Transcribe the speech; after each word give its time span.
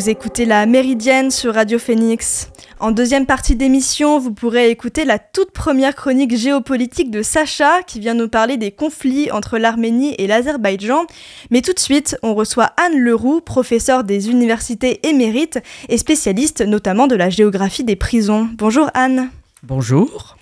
Vous 0.00 0.08
écoutez 0.08 0.46
la 0.46 0.64
Méridienne 0.64 1.30
sur 1.30 1.52
Radio 1.52 1.78
Phoenix. 1.78 2.48
En 2.78 2.90
deuxième 2.90 3.26
partie 3.26 3.54
d'émission, 3.54 4.18
vous 4.18 4.32
pourrez 4.32 4.70
écouter 4.70 5.04
la 5.04 5.18
toute 5.18 5.50
première 5.50 5.94
chronique 5.94 6.34
géopolitique 6.34 7.10
de 7.10 7.20
Sacha 7.20 7.82
qui 7.82 8.00
vient 8.00 8.14
nous 8.14 8.30
parler 8.30 8.56
des 8.56 8.70
conflits 8.70 9.30
entre 9.30 9.58
l'Arménie 9.58 10.14
et 10.16 10.26
l'Azerbaïdjan. 10.26 11.04
Mais 11.50 11.60
tout 11.60 11.74
de 11.74 11.78
suite, 11.78 12.16
on 12.22 12.34
reçoit 12.34 12.72
Anne 12.82 12.98
Leroux, 12.98 13.42
professeure 13.42 14.02
des 14.02 14.30
universités 14.30 15.06
émérites 15.06 15.58
et 15.90 15.98
spécialiste 15.98 16.62
notamment 16.62 17.06
de 17.06 17.14
la 17.14 17.28
géographie 17.28 17.84
des 17.84 17.96
prisons. 17.96 18.48
Bonjour 18.56 18.88
Anne. 18.94 19.28
Bonjour. 19.62 20.38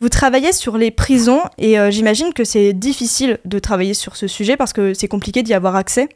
Vous 0.00 0.08
travaillez 0.08 0.54
sur 0.54 0.78
les 0.78 0.90
prisons 0.90 1.42
et 1.58 1.78
euh, 1.78 1.90
j'imagine 1.90 2.32
que 2.32 2.44
c'est 2.44 2.72
difficile 2.72 3.40
de 3.44 3.58
travailler 3.58 3.92
sur 3.92 4.16
ce 4.16 4.26
sujet 4.26 4.56
parce 4.56 4.72
que 4.72 4.94
c'est 4.94 5.06
compliqué 5.06 5.42
d'y 5.42 5.52
avoir 5.52 5.76
accès. 5.76 6.08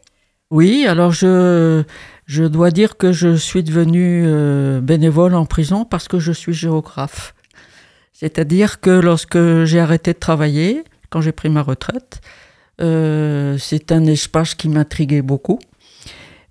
Oui, 0.51 0.87
alors 0.87 1.11
je, 1.11 1.83
je 2.27 2.43
dois 2.43 2.73
dire 2.73 2.97
que 2.97 3.13
je 3.13 3.37
suis 3.37 3.63
devenu 3.63 4.25
euh, 4.27 4.81
bénévole 4.81 5.35
en 5.35 5.47
prison 5.47 5.85
parce 5.85 6.09
que 6.09 6.19
je 6.19 6.33
suis 6.33 6.53
géographe. 6.53 7.35
C'est-à-dire 8.13 8.81
que 8.81 8.91
lorsque 8.91 9.65
j'ai 9.65 9.79
arrêté 9.79 10.13
de 10.13 10.19
travailler, 10.19 10.83
quand 11.09 11.21
j'ai 11.21 11.33
pris 11.33 11.49
ma 11.49 11.63
retraite, 11.63 12.21
euh, 12.81 13.57
c'est 13.59 13.93
un 13.93 14.05
espace 14.07 14.55
qui 14.55 14.69
m'intriguait 14.69 15.23
beaucoup, 15.23 15.61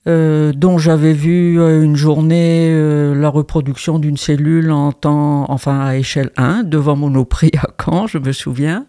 euh, 0.08 0.54
dont 0.54 0.78
j'avais 0.78 1.14
vu 1.14 1.60
une 1.60 1.96
journée 1.96 2.72
la 3.14 3.30
reproduction 3.30 4.00
d'une 4.00 4.18
cellule 4.18 4.72
en 4.72 4.94
temps, 4.94 5.46
enfin 5.50 5.82
à 5.82 5.98
échelle 5.98 6.32
1, 6.38 6.64
devant 6.64 6.96
Monoprix 6.96 7.52
à 7.58 7.68
Caen, 7.84 8.08
je 8.08 8.18
me 8.18 8.32
souviens. 8.32 8.86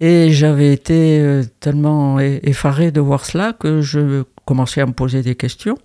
Et 0.00 0.30
j'avais 0.32 0.72
été 0.72 1.20
euh, 1.20 1.44
tellement 1.60 2.18
effaré 2.18 2.90
de 2.90 3.00
voir 3.00 3.26
cela 3.26 3.52
que 3.52 3.82
je 3.82 4.24
commençais 4.46 4.80
à 4.80 4.86
me 4.86 4.92
poser 4.92 5.22
des 5.22 5.34
questions. 5.34 5.76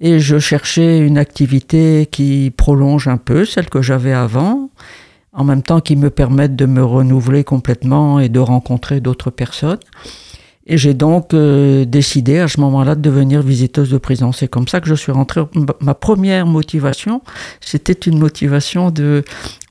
Et 0.00 0.18
je 0.18 0.38
cherchais 0.38 0.98
une 0.98 1.16
activité 1.16 2.06
qui 2.10 2.52
prolonge 2.54 3.08
un 3.08 3.16
peu 3.16 3.44
celle 3.44 3.70
que 3.70 3.80
j'avais 3.80 4.12
avant, 4.12 4.70
en 5.32 5.44
même 5.44 5.62
temps 5.62 5.80
qui 5.80 5.96
me 5.96 6.10
permette 6.10 6.56
de 6.56 6.66
me 6.66 6.84
renouveler 6.84 7.44
complètement 7.44 8.20
et 8.20 8.28
de 8.28 8.40
rencontrer 8.40 9.00
d'autres 9.00 9.30
personnes. 9.30 9.78
Et 10.66 10.76
j'ai 10.76 10.94
donc 10.94 11.32
euh, 11.32 11.84
décidé 11.84 12.40
à 12.40 12.48
ce 12.48 12.60
moment-là 12.60 12.96
de 12.96 13.00
devenir 13.00 13.40
visiteuse 13.40 13.88
de 13.88 13.98
prison. 13.98 14.32
C'est 14.32 14.48
comme 14.48 14.66
ça 14.66 14.80
que 14.80 14.88
je 14.88 14.94
suis 14.96 15.12
rentrée. 15.12 15.42
Ma 15.80 15.94
première 15.94 16.44
motivation, 16.44 17.22
c'était 17.60 17.92
une 17.92 18.18
motivation 18.18 18.90
de, 18.90 19.22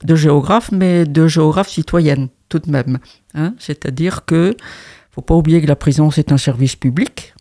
de 0.02 0.14
géographe, 0.14 0.72
mais 0.72 1.04
de 1.04 1.28
géographe 1.28 1.68
citoyenne 1.68 2.28
tout 2.48 2.58
de 2.58 2.70
même. 2.70 2.98
Hein. 3.34 3.54
C'est-à-dire 3.58 4.24
que 4.24 4.56
faut 5.10 5.22
pas 5.22 5.34
oublier 5.34 5.62
que 5.62 5.66
la 5.66 5.76
prison 5.76 6.10
c'est 6.10 6.32
un 6.32 6.38
service 6.38 6.76
public. 6.76 7.34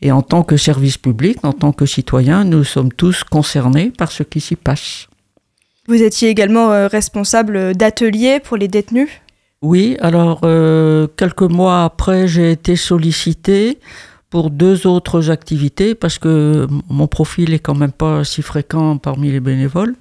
Et 0.00 0.12
en 0.12 0.22
tant 0.22 0.44
que 0.44 0.56
service 0.56 0.96
public, 0.96 1.38
en 1.42 1.52
tant 1.52 1.72
que 1.72 1.84
citoyen, 1.84 2.44
nous 2.44 2.62
sommes 2.62 2.92
tous 2.92 3.24
concernés 3.24 3.90
par 3.90 4.12
ce 4.12 4.22
qui 4.22 4.40
s'y 4.40 4.54
passe. 4.54 5.08
Vous 5.88 6.02
étiez 6.02 6.28
également 6.28 6.70
euh, 6.70 6.86
responsable 6.86 7.74
d'ateliers 7.74 8.38
pour 8.38 8.56
les 8.56 8.68
détenus? 8.68 9.08
Oui, 9.60 9.96
alors 10.00 10.40
euh, 10.44 11.08
quelques 11.16 11.42
mois 11.42 11.82
après, 11.82 12.28
j'ai 12.28 12.52
été 12.52 12.76
sollicité 12.76 13.78
pour 14.30 14.50
deux 14.50 14.86
autres 14.86 15.30
activités 15.30 15.94
parce 15.94 16.18
que 16.18 16.68
mon 16.88 17.08
profil 17.08 17.52
est 17.54 17.58
quand 17.58 17.74
même 17.74 17.92
pas 17.92 18.22
si 18.22 18.42
fréquent 18.42 18.98
parmi 18.98 19.32
les 19.32 19.40
bénévoles. 19.40 19.96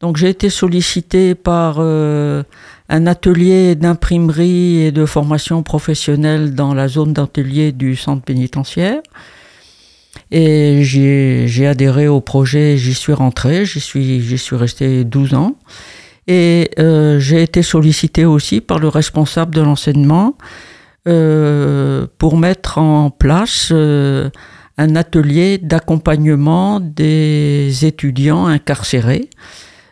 Donc 0.00 0.16
j'ai 0.16 0.28
été 0.28 0.50
sollicité 0.50 1.34
par 1.34 1.76
euh, 1.78 2.42
un 2.88 3.06
atelier 3.06 3.74
d'imprimerie 3.74 4.82
et 4.82 4.92
de 4.92 5.06
formation 5.06 5.62
professionnelle 5.62 6.54
dans 6.54 6.74
la 6.74 6.88
zone 6.88 7.12
d'atelier 7.12 7.72
du 7.72 7.96
centre 7.96 8.22
pénitentiaire. 8.22 9.00
Et 10.30 10.80
j'ai 10.82 11.66
adhéré 11.66 12.08
au 12.08 12.20
projet, 12.20 12.76
j'y 12.76 12.94
suis 12.94 13.12
rentré, 13.12 13.64
j'y 13.66 13.80
suis, 13.80 14.38
suis 14.38 14.56
resté 14.56 15.04
12 15.04 15.34
ans. 15.34 15.56
Et 16.26 16.70
euh, 16.78 17.20
j'ai 17.20 17.42
été 17.42 17.62
sollicité 17.62 18.24
aussi 18.24 18.60
par 18.60 18.78
le 18.78 18.88
responsable 18.88 19.54
de 19.54 19.60
l'enseignement 19.60 20.36
euh, 21.06 22.06
pour 22.18 22.36
mettre 22.36 22.78
en 22.78 23.10
place 23.10 23.70
un 23.70 24.96
atelier 24.96 25.58
d'accompagnement 25.58 26.80
des 26.80 27.84
étudiants 27.84 28.46
incarcérés 28.46 29.28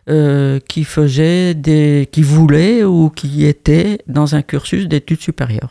euh, 0.09 0.59
qui 0.69 0.83
faisaient 0.85 1.55
des, 1.55 2.09
qui 2.11 2.23
voulaient 2.23 2.83
ou 2.83 3.09
qui 3.09 3.47
étaient 3.47 3.99
dans 4.09 4.35
un 4.35 4.43
cursus 4.43 4.89
d'études 4.89 5.21
supérieures. 5.21 5.69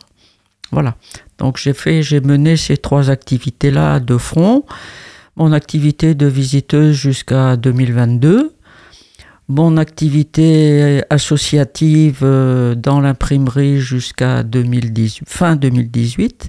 Voilà. 0.70 0.96
Donc 1.36 1.58
j'ai 1.58 1.74
fait, 1.74 2.02
j'ai 2.02 2.20
mené 2.20 2.56
ces 2.56 2.78
trois 2.78 3.10
activités-là 3.10 4.00
de 4.00 4.16
front. 4.16 4.64
Mon 5.36 5.52
activité 5.52 6.14
de 6.14 6.26
visiteuse 6.26 6.96
jusqu'à 6.96 7.56
2022. 7.56 8.54
Mon 9.48 9.76
activité 9.76 11.02
associative 11.10 12.20
euh, 12.22 12.74
dans 12.74 13.00
l'imprimerie 13.00 13.80
jusqu'à 13.80 14.44
2018, 14.44 15.28
fin 15.28 15.56
2018. 15.56 16.48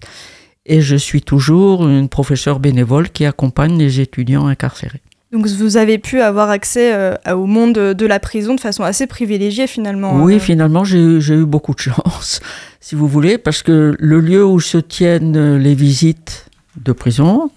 Et 0.66 0.80
je 0.80 0.96
suis 0.96 1.22
toujours 1.22 1.86
une 1.88 2.08
professeure 2.08 2.60
bénévole 2.60 3.10
qui 3.10 3.26
accompagne 3.26 3.78
les 3.78 4.00
étudiants 4.00 4.48
incarcérés. 4.48 5.02
Donc 5.34 5.48
vous 5.48 5.78
avez 5.78 5.98
pu 5.98 6.22
avoir 6.22 6.52
accès 6.52 6.94
euh, 6.94 7.16
au 7.34 7.48
monde 7.48 7.74
de 7.74 8.06
la 8.06 8.20
prison 8.20 8.54
de 8.54 8.60
façon 8.60 8.84
assez 8.84 9.08
privilégiée 9.08 9.66
finalement. 9.66 10.22
Oui, 10.22 10.36
euh. 10.36 10.40
finalement 10.40 10.84
j'ai 10.84 11.00
eu 11.00 11.46
beaucoup 11.46 11.74
de 11.74 11.80
chance, 11.80 12.40
si 12.80 12.94
vous 12.94 13.08
voulez, 13.08 13.40
parce 13.40 13.64
que 13.64 13.96
le 13.98 14.20
lieu 14.20 14.46
où 14.46 14.60
se 14.60 14.78
tiennent 14.78 15.58
les 15.58 15.74
visites 15.74 16.46
de 16.80 16.92
prison, 16.92 17.50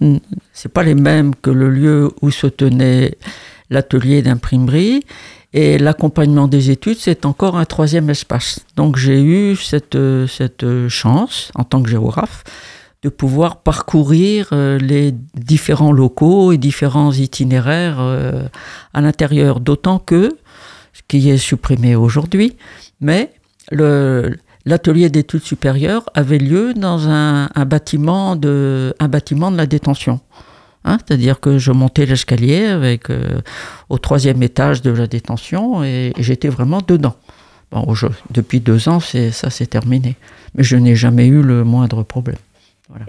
c'est 0.54 0.72
pas 0.72 0.82
les 0.82 0.94
mêmes 0.94 1.34
que 1.34 1.50
le 1.50 1.68
lieu 1.68 2.10
où 2.22 2.30
se 2.30 2.46
tenait 2.46 3.14
l'atelier 3.70 4.22
d'imprimerie. 4.22 5.04
Et 5.52 5.78
l'accompagnement 5.78 6.48
des 6.48 6.70
études, 6.70 6.98
c'est 6.98 7.24
encore 7.24 7.56
un 7.56 7.64
troisième 7.64 8.10
espace. 8.10 8.60
Donc 8.76 8.96
j'ai 8.96 9.22
eu 9.22 9.56
cette, 9.56 9.96
cette 10.28 10.66
chance, 10.88 11.50
en 11.54 11.64
tant 11.64 11.82
que 11.82 11.88
géographe, 11.88 12.44
de 13.06 13.08
pouvoir 13.08 13.58
parcourir 13.58 14.48
euh, 14.50 14.78
les 14.80 15.14
différents 15.36 15.92
locaux 15.92 16.50
et 16.50 16.58
différents 16.58 17.12
itinéraires 17.12 17.98
euh, 18.00 18.48
à 18.94 19.00
l'intérieur. 19.00 19.60
D'autant 19.60 20.00
que, 20.00 20.36
ce 20.92 21.02
qui 21.06 21.30
est 21.30 21.38
supprimé 21.38 21.94
aujourd'hui, 21.94 22.56
mais 23.00 23.30
l'atelier 23.70 25.08
d'études 25.08 25.44
supérieures 25.44 26.02
avait 26.14 26.38
lieu 26.38 26.74
dans 26.74 27.08
un, 27.08 27.46
bâtiment, 27.64 28.34
de, 28.34 28.92
un 28.98 29.06
bâtiment 29.06 29.52
de 29.52 29.56
la 29.56 29.66
détention. 29.66 30.18
Hein, 30.84 30.98
c'est-à-dire 30.98 31.38
que 31.38 31.58
je 31.58 31.70
montais 31.70 32.06
l'escalier 32.06 32.64
avec 32.64 33.08
euh, 33.08 33.40
au 33.88 33.98
troisième 33.98 34.42
étage 34.42 34.82
de 34.82 34.90
la 34.90 35.06
détention 35.06 35.84
et, 35.84 36.12
j'étais 36.18 36.48
vraiment 36.48 36.80
dedans. 36.84 37.14
Bon, 37.70 37.86
depuis 38.32 38.58
deux 38.58 38.88
ans, 38.88 38.98
ça 38.98 39.50
s'est 39.50 39.66
terminé. 39.66 40.16
Mais 40.56 40.64
je 40.64 40.76
n'ai 40.76 40.96
jamais 40.96 41.26
eu 41.26 41.42
le 41.42 41.62
moindre 41.62 42.02
problème. 42.02 42.38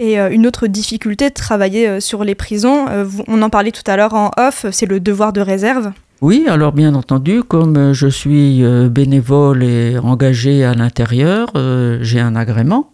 Et 0.00 0.18
euh, 0.18 0.30
une 0.30 0.46
autre 0.46 0.66
difficulté 0.66 1.28
de 1.28 1.34
travailler 1.34 1.88
euh, 1.88 2.00
sur 2.00 2.24
les 2.24 2.34
prisons, 2.34 2.86
euh, 2.88 3.04
on 3.26 3.42
en 3.42 3.50
parlait 3.50 3.70
tout 3.70 3.82
à 3.86 3.96
l'heure 3.96 4.14
en 4.14 4.30
off, 4.36 4.66
c'est 4.72 4.86
le 4.86 5.00
devoir 5.00 5.32
de 5.32 5.40
réserve. 5.40 5.92
Oui, 6.20 6.46
alors 6.48 6.72
bien 6.72 6.94
entendu, 6.94 7.44
comme 7.44 7.92
je 7.92 8.08
suis 8.08 8.64
bénévole 8.90 9.62
et 9.62 9.98
engagé 9.98 10.64
à 10.64 10.74
l'intérieur, 10.74 11.52
j'ai 12.00 12.18
un 12.18 12.34
agrément, 12.34 12.90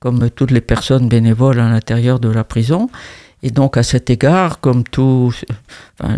comme 0.00 0.28
toutes 0.28 0.50
les 0.50 0.60
personnes 0.60 1.08
bénévoles 1.08 1.60
à 1.60 1.70
l'intérieur 1.70 2.20
de 2.20 2.28
la 2.28 2.44
prison. 2.44 2.90
Et 3.42 3.50
donc 3.50 3.76
à 3.76 3.82
cet 3.82 4.10
égard, 4.10 4.60
comme 4.60 4.84
tout, 4.84 5.32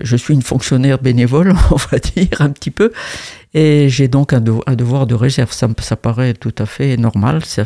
je 0.03 0.17
suis 0.17 0.35
une 0.35 0.43
fonctionnaire 0.43 0.99
bénévole, 0.99 1.55
on 1.71 1.77
va 1.77 1.99
dire 1.99 2.41
un 2.41 2.51
petit 2.51 2.71
peu, 2.71 2.93
et 3.53 3.89
j'ai 3.89 4.09
donc 4.09 4.33
un, 4.33 4.41
devoir 4.41 5.07
de 5.07 5.15
réserve. 5.15 5.53
Ça, 5.53 5.69
ça 5.81 5.97
paraît 5.97 6.35
tout 6.35 6.55
à 6.59 6.67
fait 6.67 6.97
normal. 6.97 7.43
Ça, 7.45 7.65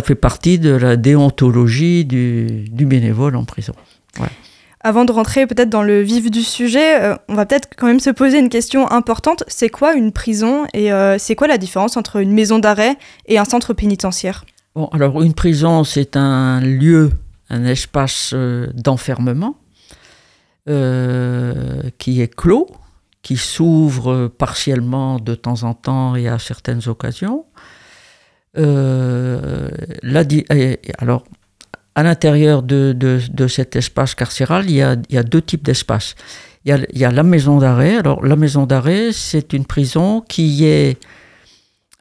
fait 0.00 0.14
partie 0.14 0.58
de 0.58 0.70
la 0.70 0.96
déontologie 0.96 2.04
du, 2.04 2.70
bénévole 2.72 3.36
en 3.36 3.44
prison. 3.44 3.74
Avant 4.86 5.06
de 5.06 5.12
rentrer 5.12 5.46
peut-être 5.46 5.70
dans 5.70 5.82
le 5.82 6.02
vif 6.02 6.30
du 6.30 6.42
sujet, 6.42 7.02
euh, 7.02 7.16
on 7.30 7.34
va 7.34 7.46
peut-être 7.46 7.70
quand 7.74 7.86
même 7.86 8.00
se 8.00 8.10
poser 8.10 8.38
une 8.38 8.50
question 8.50 8.90
importante. 8.92 9.42
C'est 9.48 9.70
quoi 9.70 9.94
une 9.94 10.12
prison 10.12 10.66
et 10.74 10.92
euh, 10.92 11.16
c'est 11.18 11.34
quoi 11.34 11.46
la 11.46 11.56
différence 11.56 11.96
entre 11.96 12.16
une 12.16 12.32
maison 12.32 12.58
d'arrêt 12.58 12.98
et 13.26 13.38
un 13.38 13.46
centre 13.46 13.72
pénitentiaire? 13.72 14.44
Bon, 14.74 14.88
alors 14.92 15.22
une 15.22 15.32
prison, 15.32 15.84
c'est 15.84 16.18
un 16.18 16.60
lieu, 16.60 17.12
un 17.54 17.64
espace 17.64 18.32
euh, 18.34 18.68
d'enfermement 18.74 19.56
qui 20.66 22.22
est 22.22 22.34
clos, 22.34 22.68
qui 23.20 23.36
s'ouvre 23.36 24.28
partiellement 24.28 25.18
de 25.18 25.34
temps 25.34 25.62
en 25.62 25.74
temps 25.74 26.16
et 26.16 26.26
à 26.26 26.38
certaines 26.38 26.88
occasions. 26.88 27.44
Euh, 28.56 29.68
alors, 30.98 31.24
à 31.94 32.02
l'intérieur 32.02 32.62
de, 32.62 32.92
de, 32.96 33.46
cet 33.46 33.76
espace 33.76 34.14
carcéral, 34.14 34.64
il 34.70 34.76
y 34.76 34.82
a, 34.82 34.96
il 35.08 35.14
y 35.14 35.18
a 35.18 35.22
deux 35.22 35.42
types 35.42 35.62
d'espaces. 35.62 36.14
Il, 36.64 36.86
y 36.94 37.04
a 37.04 37.10
la 37.10 37.22
maison 37.22 37.58
d'arrêt. 37.58 37.96
Alors, 37.96 38.24
la 38.24 38.36
maison 38.36 38.64
d'arrêt, 38.64 39.12
c'est 39.12 39.52
une 39.52 39.66
prison 39.66 40.22
qui 40.22 40.64
est 40.64 40.98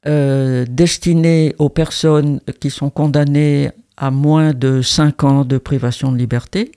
euh, 0.06 0.66
destinée 0.70 1.56
aux 1.60 1.70
personnes 1.70 2.40
qui 2.60 2.70
sont 2.70 2.90
condamnées 2.90 3.72
à 3.98 4.12
moins 4.12 4.54
de 4.54 4.82
5 4.82 5.24
ans 5.24 5.46
de 5.46 5.58
privation 5.58 6.12
de 6.12 6.18
liberté 6.18 6.72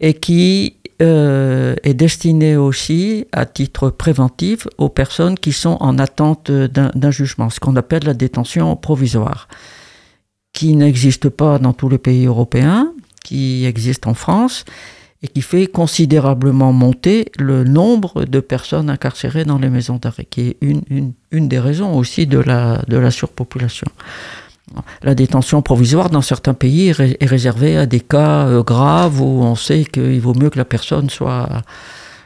et 0.00 0.14
qui 0.14 0.76
euh, 1.00 1.76
est 1.84 1.94
destiné 1.94 2.56
aussi 2.56 3.26
à 3.32 3.46
titre 3.46 3.90
préventif 3.90 4.66
aux 4.78 4.88
personnes 4.88 5.38
qui 5.38 5.52
sont 5.52 5.76
en 5.80 5.98
attente 5.98 6.50
d'un 6.50 7.10
jugement, 7.10 7.50
ce 7.50 7.60
qu'on 7.60 7.76
appelle 7.76 8.04
la 8.04 8.14
détention 8.14 8.74
provisoire, 8.74 9.48
qui 10.52 10.74
n'existe 10.74 11.28
pas 11.28 11.58
dans 11.58 11.72
tous 11.72 11.88
les 11.88 11.98
pays 11.98 12.26
européens, 12.26 12.92
qui 13.24 13.64
existe 13.64 14.06
en 14.06 14.14
France 14.14 14.64
et 15.22 15.28
qui 15.28 15.42
fait 15.42 15.66
considérablement 15.66 16.72
monter 16.72 17.30
le 17.38 17.64
nombre 17.64 18.24
de 18.24 18.40
personnes 18.40 18.90
incarcérées 18.90 19.44
dans 19.44 19.58
les 19.58 19.68
maisons 19.68 19.96
d'arrêt, 19.96 20.24
qui 20.24 20.48
est 20.48 20.56
une, 20.60 21.12
des 21.30 21.58
raisons 21.58 21.96
aussi 21.96 22.26
de 22.26 22.38
la 22.38 23.10
surpopulation. 23.10 23.86
La 25.02 25.14
détention 25.14 25.62
provisoire 25.62 26.10
dans 26.10 26.22
certains 26.22 26.54
pays 26.54 26.88
est 26.88 27.26
réservée 27.26 27.76
à 27.76 27.86
des 27.86 28.00
cas 28.00 28.46
euh, 28.46 28.62
graves 28.62 29.20
où 29.20 29.42
on 29.42 29.54
sait 29.54 29.84
qu'il 29.84 30.20
vaut 30.20 30.34
mieux 30.34 30.50
que 30.50 30.58
la 30.58 30.64
personne 30.64 31.08
soit, 31.10 31.48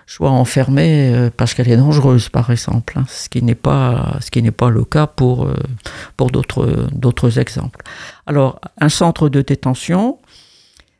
soit 0.06 0.30
enfermée 0.30 1.12
euh, 1.14 1.30
parce 1.36 1.54
qu'elle 1.54 1.70
est 1.70 1.76
dangereuse, 1.76 2.28
par 2.28 2.50
exemple, 2.50 2.98
hein, 2.98 3.04
ce 3.08 3.28
qui 3.28 3.42
n'est 3.42 3.54
pas, 3.54 4.16
ce 4.20 4.30
qui 4.30 4.42
n'est 4.42 4.50
pas 4.50 4.70
le 4.70 4.84
cas 4.84 5.06
pour, 5.06 5.44
euh, 5.44 5.54
pour 6.16 6.30
d'autres, 6.30 6.88
d'autres 6.92 7.38
exemples. 7.38 7.80
Alors, 8.26 8.60
un 8.80 8.88
centre 8.88 9.28
de 9.28 9.42
détention, 9.42 10.18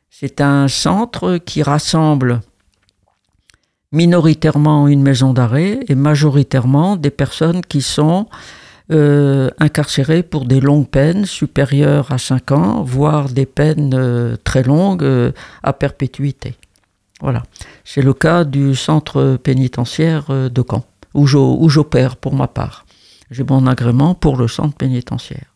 c'est 0.09 0.41
un 0.41 0.67
centre 0.67 1.37
qui 1.37 1.63
rassemble 1.63 2.41
minoritairement 3.91 4.87
une 4.87 5.03
maison 5.03 5.33
d'arrêt 5.33 5.79
et 5.87 5.95
majoritairement 5.95 6.95
des 6.95 7.11
personnes 7.11 7.61
qui 7.61 7.81
sont 7.81 8.27
euh, 8.91 9.49
incarcérées 9.59 10.23
pour 10.23 10.45
des 10.45 10.59
longues 10.59 10.89
peines 10.89 11.25
supérieures 11.25 12.11
à 12.11 12.17
5 12.17 12.51
ans, 12.51 12.83
voire 12.83 13.29
des 13.29 13.45
peines 13.45 13.93
euh, 13.93 14.35
très 14.43 14.61
longues 14.61 15.03
euh, 15.03 15.31
à 15.63 15.71
perpétuité. 15.71 16.55
Voilà. 17.21 17.43
C'est 17.85 18.01
le 18.01 18.13
cas 18.13 18.43
du 18.43 18.75
centre 18.75 19.37
pénitentiaire 19.41 20.25
de 20.49 20.63
Caen, 20.69 20.83
où 21.13 21.25
j'opère 21.69 22.17
pour 22.17 22.35
ma 22.35 22.47
part. 22.47 22.85
J'ai 23.31 23.45
mon 23.45 23.65
agrément 23.67 24.15
pour 24.15 24.35
le 24.35 24.49
centre 24.49 24.75
pénitentiaire. 24.75 25.52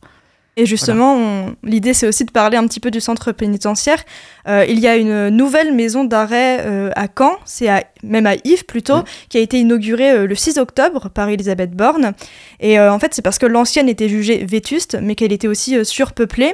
Et 0.60 0.66
justement, 0.66 1.52
l'idée, 1.64 1.94
c'est 1.94 2.08
aussi 2.08 2.26
de 2.26 2.32
parler 2.32 2.58
un 2.58 2.66
petit 2.66 2.80
peu 2.80 2.90
du 2.90 3.00
centre 3.00 3.32
pénitentiaire. 3.32 4.04
Euh, 4.48 4.66
il 4.68 4.80
y 4.80 4.88
a 4.88 4.96
une 4.98 5.30
nouvelle 5.30 5.72
maison 5.72 6.04
d'arrêt 6.04 6.66
euh, 6.66 6.90
à 6.96 7.08
Caen, 7.16 7.38
c'est 7.46 7.70
même 8.02 8.26
à 8.26 8.34
Yves 8.44 8.66
plutôt, 8.66 9.04
qui 9.30 9.38
a 9.38 9.42
été 9.42 9.60
inaugurée 9.60 10.12
euh, 10.12 10.26
le 10.26 10.34
6 10.34 10.58
octobre 10.58 11.10
par 11.10 11.30
Elisabeth 11.30 11.72
Borne. 11.72 12.14
Et 12.60 12.80
en 12.80 12.98
fait, 12.98 13.14
c'est 13.14 13.22
parce 13.22 13.38
que 13.38 13.46
l'ancienne 13.46 13.88
était 13.88 14.10
jugée 14.10 14.44
vétuste, 14.44 14.98
mais 15.00 15.14
qu'elle 15.14 15.32
était 15.32 15.48
aussi 15.48 15.86
surpeuplée. 15.86 16.54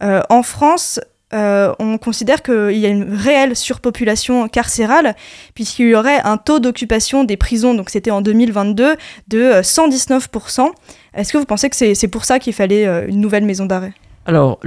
en 0.00 0.42
France, 0.42 0.98
euh, 1.34 1.74
on 1.78 1.98
considère 1.98 2.42
qu'il 2.42 2.78
y 2.78 2.86
a 2.86 2.88
une 2.88 3.12
réelle 3.12 3.54
surpopulation 3.54 4.48
carcérale, 4.48 5.14
puisqu'il 5.54 5.88
y 5.88 5.94
aurait 5.94 6.20
un 6.24 6.38
taux 6.38 6.58
d'occupation 6.58 7.24
des 7.24 7.36
prisons, 7.36 7.74
donc 7.74 7.90
c'était 7.90 8.10
en 8.10 8.22
2022, 8.22 8.96
de 9.28 9.38
119%. 9.60 10.60
Euh, 10.60 10.70
Est-ce 11.14 11.32
que 11.32 11.38
vous 11.38 11.44
pensez 11.44 11.68
que 11.68 11.76
c'est 11.76 12.08
pour 12.08 12.24
ça 12.24 12.38
qu'il 12.38 12.54
fallait 12.54 12.86
euh, 12.86 13.06
une 13.06 13.20
nouvelle 13.20 13.44
maison 13.44 13.66
d'arrêt? 13.66 13.92
Alors, 14.24 14.58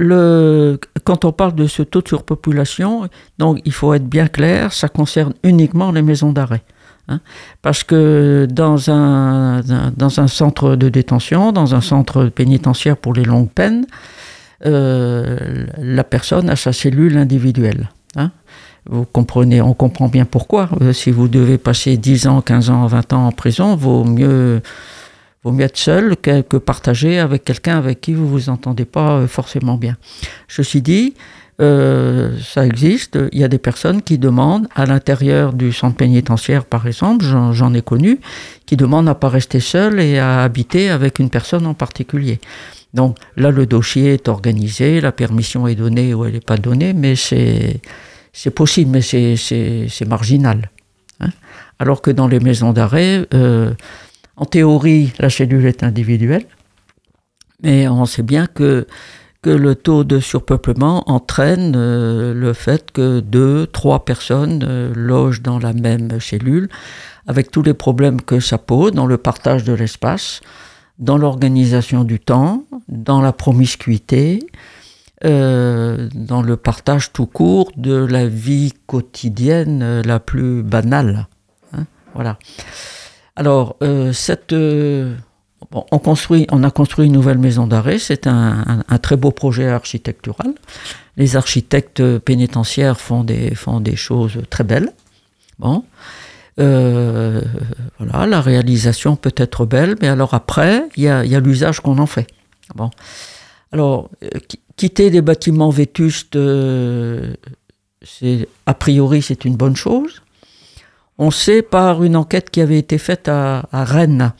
quand 1.04 1.24
on 1.24 1.30
parle 1.30 1.54
de 1.54 1.68
ce 1.68 1.82
taux 1.82 2.02
de 2.02 2.08
surpopulation, 2.08 3.08
donc 3.38 3.60
il 3.64 3.72
faut 3.72 3.94
être 3.94 4.06
bien 4.06 4.26
clair, 4.26 4.72
ça 4.72 4.88
concerne 4.88 5.34
uniquement 5.44 5.92
les 5.92 6.02
maisons 6.02 6.32
d'arrêt. 6.32 6.62
Hein. 7.08 7.18
parce 7.62 7.82
que 7.82 8.46
dans 8.48 8.88
un, 8.88 9.60
dans 9.96 10.20
un 10.20 10.28
centre 10.28 10.76
de 10.76 10.88
détention, 10.88 11.50
dans 11.50 11.74
un 11.74 11.80
centre 11.80 12.26
pénitentiaire 12.26 12.96
pour 12.96 13.12
les 13.12 13.24
longues 13.24 13.50
peines, 13.50 13.86
euh, 14.64 15.66
la 15.78 16.04
personne 16.04 16.48
a 16.48 16.56
sa 16.56 16.72
cellule 16.72 17.16
individuelle. 17.16 17.90
Hein. 18.14 18.30
vous 18.88 19.04
comprenez, 19.04 19.60
on 19.62 19.74
comprend 19.74 20.08
bien 20.08 20.24
pourquoi. 20.24 20.68
Euh, 20.80 20.92
si 20.92 21.10
vous 21.10 21.28
devez 21.28 21.58
passer 21.58 21.96
10 21.96 22.26
ans, 22.26 22.40
15 22.42 22.70
ans, 22.70 22.86
20 22.86 23.12
ans 23.12 23.26
en 23.26 23.32
prison, 23.32 23.74
vaut 23.74 24.04
mieux, 24.04 24.60
vaut 25.42 25.52
mieux 25.52 25.64
être 25.64 25.78
seul 25.78 26.16
que, 26.16 26.42
que 26.42 26.58
partager 26.58 27.18
avec 27.18 27.44
quelqu'un 27.44 27.78
avec 27.78 28.00
qui 28.00 28.12
vous 28.12 28.28
vous 28.28 28.50
entendez 28.50 28.84
pas 28.84 29.12
euh, 29.12 29.26
forcément 29.26 29.76
bien. 29.76 29.96
Ceci 30.48 30.82
dit, 30.82 31.14
ça 31.58 32.66
existe. 32.66 33.16
Il 33.30 33.38
y 33.38 33.44
a 33.44 33.48
des 33.48 33.58
personnes 33.58 34.02
qui 34.02 34.18
demandent, 34.18 34.66
à 34.74 34.84
l'intérieur 34.84 35.52
du 35.52 35.72
centre 35.72 35.94
pénitentiaire 35.94 36.64
par 36.64 36.88
exemple, 36.88 37.24
j'en 37.24 37.72
ai 37.72 37.82
connu, 37.82 38.18
qui 38.66 38.76
demandent 38.76 39.08
à 39.08 39.14
pas 39.14 39.28
rester 39.28 39.60
seul 39.60 40.00
et 40.00 40.18
à 40.18 40.42
habiter 40.42 40.90
avec 40.90 41.20
une 41.20 41.30
personne 41.30 41.64
en 41.66 41.74
particulier. 41.74 42.40
Donc 42.94 43.16
là, 43.36 43.50
le 43.50 43.66
dossier 43.66 44.14
est 44.14 44.28
organisé, 44.28 45.00
la 45.00 45.12
permission 45.12 45.66
est 45.66 45.74
donnée 45.74 46.12
ou 46.14 46.24
elle 46.24 46.34
n'est 46.34 46.40
pas 46.40 46.58
donnée, 46.58 46.92
mais 46.92 47.16
c'est, 47.16 47.80
possible, 48.54 48.90
mais 48.90 49.00
c'est, 49.00 50.06
marginal. 50.06 50.70
Hein. 51.20 51.30
Alors 51.78 52.02
que 52.02 52.10
dans 52.10 52.28
les 52.28 52.40
maisons 52.40 52.72
d'arrêt, 52.72 53.26
euh, 53.32 53.72
en 54.36 54.44
théorie, 54.44 55.12
la 55.18 55.30
cellule 55.30 55.66
est 55.66 55.82
individuelle, 55.82 56.46
mais 57.62 57.88
on 57.88 58.04
sait 58.04 58.22
bien 58.22 58.46
que, 58.46 58.86
que 59.40 59.50
le 59.50 59.74
taux 59.74 60.04
de 60.04 60.20
surpeuplement 60.20 61.10
entraîne 61.10 61.74
euh, 61.76 62.34
le 62.34 62.52
fait 62.52 62.92
que 62.92 63.20
deux, 63.20 63.66
trois 63.66 64.04
personnes 64.04 64.64
euh, 64.68 64.92
logent 64.94 65.42
dans 65.42 65.58
la 65.58 65.72
même 65.72 66.20
cellule, 66.20 66.68
avec 67.26 67.50
tous 67.50 67.62
les 67.62 67.74
problèmes 67.74 68.20
que 68.20 68.38
ça 68.38 68.58
pose 68.58 68.92
dans 68.92 69.06
le 69.06 69.16
partage 69.16 69.64
de 69.64 69.72
l'espace 69.72 70.42
dans 71.02 71.18
l'organisation 71.18 72.04
du 72.04 72.20
temps, 72.20 72.64
dans 72.88 73.20
la 73.20 73.32
promiscuité, 73.32 74.46
euh, 75.24 76.08
dans 76.14 76.42
le 76.42 76.56
partage 76.56 77.12
tout 77.12 77.26
court 77.26 77.72
de 77.76 77.94
la 77.94 78.28
vie 78.28 78.72
quotidienne 78.86 79.82
euh, 79.82 80.02
la 80.04 80.20
plus 80.20 80.62
banale. 80.62 81.26
Hein, 81.72 81.84
voilà. 82.14 82.38
Alors, 83.34 83.76
euh, 83.82 84.12
cette, 84.12 84.52
on, 84.52 85.98
construit, 85.98 86.46
on 86.52 86.62
a 86.62 86.70
construit 86.70 87.06
une 87.06 87.12
nouvelle 87.12 87.38
maison 87.38 87.66
d'arrêt, 87.66 87.98
c'est 87.98 88.28
un, 88.28 88.84
un, 88.88 88.98
très 88.98 89.16
beau 89.16 89.32
projet 89.32 89.68
architectural. 89.68 90.54
Les 91.16 91.34
architectes 91.36 92.18
pénitentiaires 92.18 93.00
font 93.00 93.24
des, 93.24 93.56
font 93.56 93.80
des 93.80 93.96
choses 93.96 94.38
très 94.50 94.64
belles. 94.64 94.92
Bon. 95.58 95.84
Euh, 96.60 97.40
voilà, 97.98 98.26
la 98.26 98.40
réalisation 98.40 99.16
peut 99.16 99.34
être 99.36 99.64
belle, 99.66 99.96
mais 100.00 100.08
alors 100.08 100.34
après, 100.34 100.88
il 100.96 101.04
y 101.04 101.08
a, 101.08 101.40
l'usage 101.40 101.80
qu'on 101.80 101.98
en 101.98 102.06
fait. 102.06 102.26
Alors, 103.72 104.10
euh, 104.22 104.28
quitter 104.76 105.10
des 105.10 105.22
bâtiments 105.22 105.70
vétustes, 105.70 106.36
euh, 106.36 107.34
a 108.66 108.74
priori, 108.74 109.22
c'est 109.22 109.44
une 109.44 109.56
bonne 109.56 109.76
chose. 109.76 110.22
On 111.18 111.30
sait 111.30 111.62
par 111.62 112.02
une 112.02 112.16
enquête 112.16 112.50
qui 112.50 112.60
avait 112.60 112.78
été 112.78 112.98
faite 112.98 113.28
à, 113.28 113.66
Rennes, 113.72 114.32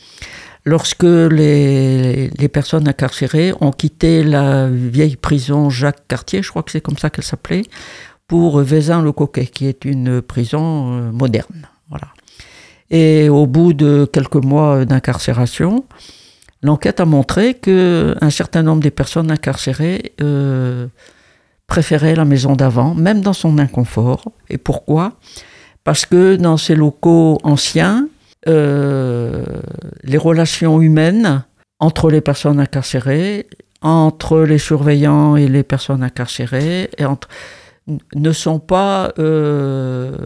lorsque 0.64 1.04
les, 1.04 2.28
les, 2.28 2.48
personnes 2.48 2.88
incarcérées 2.88 3.52
ont 3.60 3.72
quitté 3.72 4.24
la 4.24 4.68
vieille 4.68 5.16
prison 5.16 5.70
Jacques 5.70 6.06
Cartier, 6.08 6.42
je 6.42 6.50
crois 6.50 6.62
que 6.62 6.70
c'est 6.70 6.80
comme 6.80 6.98
ça 6.98 7.10
qu'elle 7.10 7.24
s'appelait, 7.24 7.62
pour 8.26 8.60
Vezin-le-Coquet, 8.60 9.46
qui 9.46 9.66
est 9.66 9.84
une 9.84 10.22
prison 10.22 11.12
moderne. 11.12 11.68
Et 12.90 13.28
au 13.28 13.46
bout 13.46 13.72
de 13.72 14.08
quelques 14.12 14.42
mois 14.44 14.84
d'incarcération, 14.84 15.84
l'enquête 16.62 17.00
a 17.00 17.06
montré 17.06 17.54
qu'un 17.54 18.30
certain 18.30 18.62
nombre 18.62 18.82
des 18.82 18.90
personnes 18.90 19.30
incarcérées 19.30 20.12
euh, 20.20 20.88
préféraient 21.66 22.14
la 22.14 22.26
maison 22.26 22.54
d'avant, 22.54 22.94
même 22.94 23.22
dans 23.22 23.32
son 23.32 23.58
inconfort. 23.58 24.24
Et 24.50 24.58
pourquoi? 24.58 25.14
Parce 25.84 26.04
que 26.04 26.36
dans 26.36 26.58
ces 26.58 26.74
locaux 26.74 27.38
anciens, 27.42 28.08
euh, 28.46 29.44
les 30.04 30.18
relations 30.18 30.80
humaines 30.82 31.44
entre 31.80 32.10
les 32.10 32.20
personnes 32.20 32.60
incarcérées, 32.60 33.46
entre 33.80 34.40
les 34.40 34.58
surveillants 34.58 35.34
et 35.36 35.48
les 35.48 35.62
personnes 35.62 36.02
incarcérées, 36.02 36.90
et 36.98 37.04
entre, 37.04 37.28
ne 37.86 38.32
sont 38.32 38.58
pas 38.58 39.12
euh, 39.18 40.16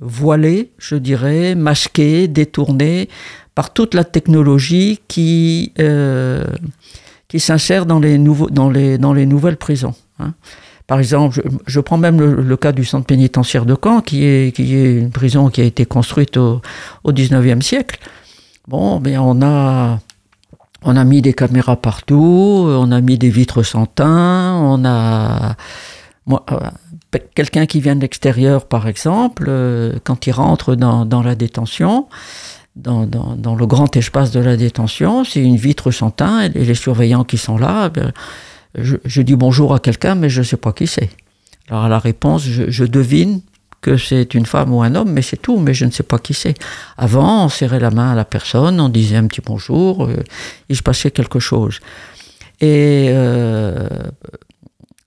voilés, 0.00 0.72
je 0.78 0.96
dirais, 0.96 1.54
masqués, 1.54 2.28
détournés 2.28 3.08
par 3.54 3.72
toute 3.72 3.94
la 3.94 4.04
technologie 4.04 5.00
qui, 5.08 5.72
euh, 5.78 6.44
qui 7.28 7.40
s'insère 7.40 7.86
dans 7.86 8.00
les, 8.00 8.18
nouveaux, 8.18 8.50
dans, 8.50 8.68
les, 8.68 8.98
dans 8.98 9.12
les 9.12 9.26
nouvelles 9.26 9.56
prisons. 9.56 9.94
Hein. 10.18 10.34
Par 10.86 10.98
exemple, 11.00 11.42
je, 11.66 11.80
prends 11.80 11.98
même 11.98 12.20
le, 12.20 12.56
cas 12.56 12.70
du 12.70 12.84
centre 12.84 13.06
pénitentiaire 13.06 13.66
de 13.66 13.76
Caen, 13.82 14.02
qui 14.02 14.24
est, 14.24 14.54
qui 14.54 14.76
est 14.76 14.98
une 14.98 15.10
prison 15.10 15.48
qui 15.48 15.60
a 15.60 15.64
été 15.64 15.84
construite 15.84 16.36
au, 16.36 16.60
au 17.02 17.12
19e 17.12 17.60
siècle. 17.60 17.98
Bon, 18.68 19.00
mais 19.00 19.18
on 19.18 19.42
a, 19.42 19.98
on 20.82 20.96
a 20.96 21.04
mis 21.04 21.22
des 21.22 21.34
caméras 21.34 21.76
partout, 21.76 22.66
on 22.68 22.92
a 22.92 23.00
mis 23.00 23.18
des 23.18 23.30
vitres 23.30 23.64
sans 23.64 23.86
teint, 23.86 24.60
on 24.60 24.84
a... 24.84 25.56
Euh, 26.28 26.36
quelqu'un 27.18 27.66
qui 27.66 27.80
vient 27.80 27.96
de 27.96 28.00
l'extérieur, 28.00 28.66
par 28.66 28.88
exemple, 28.88 29.46
euh, 29.48 29.94
quand 30.04 30.26
il 30.26 30.32
rentre 30.32 30.74
dans, 30.74 31.22
la 31.22 31.34
détention, 31.34 32.06
dans, 32.76 33.06
le 33.58 33.66
grand 33.66 33.96
espace 33.96 34.30
de 34.30 34.40
la 34.40 34.56
détention, 34.56 35.24
c'est 35.24 35.40
une 35.40 35.56
vitre 35.56 35.90
sans 35.90 36.10
teint, 36.10 36.42
et 36.42 36.48
les 36.48 36.74
surveillants 36.74 37.24
qui 37.24 37.38
sont 37.38 37.58
là, 37.58 37.88
ben, 37.88 38.12
je, 38.74 39.22
dis 39.22 39.36
bonjour 39.36 39.74
à 39.74 39.78
quelqu'un, 39.78 40.14
mais 40.14 40.28
je 40.28 40.40
ne 40.40 40.44
sais 40.44 40.56
pas 40.56 40.72
qui 40.72 40.86
c'est. 40.86 41.10
Alors 41.68 41.84
à 41.84 41.88
la 41.88 41.98
réponse, 41.98 42.44
je, 42.44 42.84
devine 42.84 43.40
que 43.80 43.96
c'est 43.96 44.34
une 44.34 44.46
femme 44.46 44.72
ou 44.72 44.82
un 44.82 44.94
homme, 44.94 45.10
mais 45.10 45.22
c'est 45.22 45.36
tout, 45.36 45.58
mais 45.58 45.74
je 45.74 45.84
ne 45.84 45.90
sais 45.90 46.02
pas 46.02 46.18
qui 46.18 46.34
c'est. 46.34 46.54
Avant, 46.96 47.44
on 47.44 47.48
serrait 47.48 47.80
la 47.80 47.90
main 47.90 48.12
à 48.12 48.14
la 48.14 48.24
personne, 48.24 48.80
on 48.80 48.88
disait 48.88 49.16
un 49.16 49.26
petit 49.26 49.42
bonjour, 49.44 50.04
euh, 50.04 50.16
il 50.68 50.76
se 50.76 50.82
passait 50.82 51.10
quelque 51.10 51.38
chose. 51.38 51.80
Et 52.60 53.08
euh, 53.10 53.88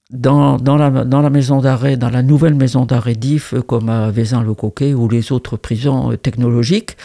dans, 0.09 0.57
dans, 0.57 0.75
la, 0.75 0.89
dans 0.89 1.21
la 1.21 1.29
maison 1.29 1.61
d'arrêt, 1.61 1.97
dans 1.97 2.09
la 2.09 2.23
nouvelle 2.23 2.55
maison 2.55 2.85
d'arrêt 2.85 3.15
d'IF, 3.15 3.53
comme 3.67 3.89
à 3.89 4.09
Vézin-le-Coquet 4.09 4.93
ou 4.93 5.07
les 5.07 5.31
autres 5.31 5.57
prisons 5.57 6.15
technologiques, 6.17 6.97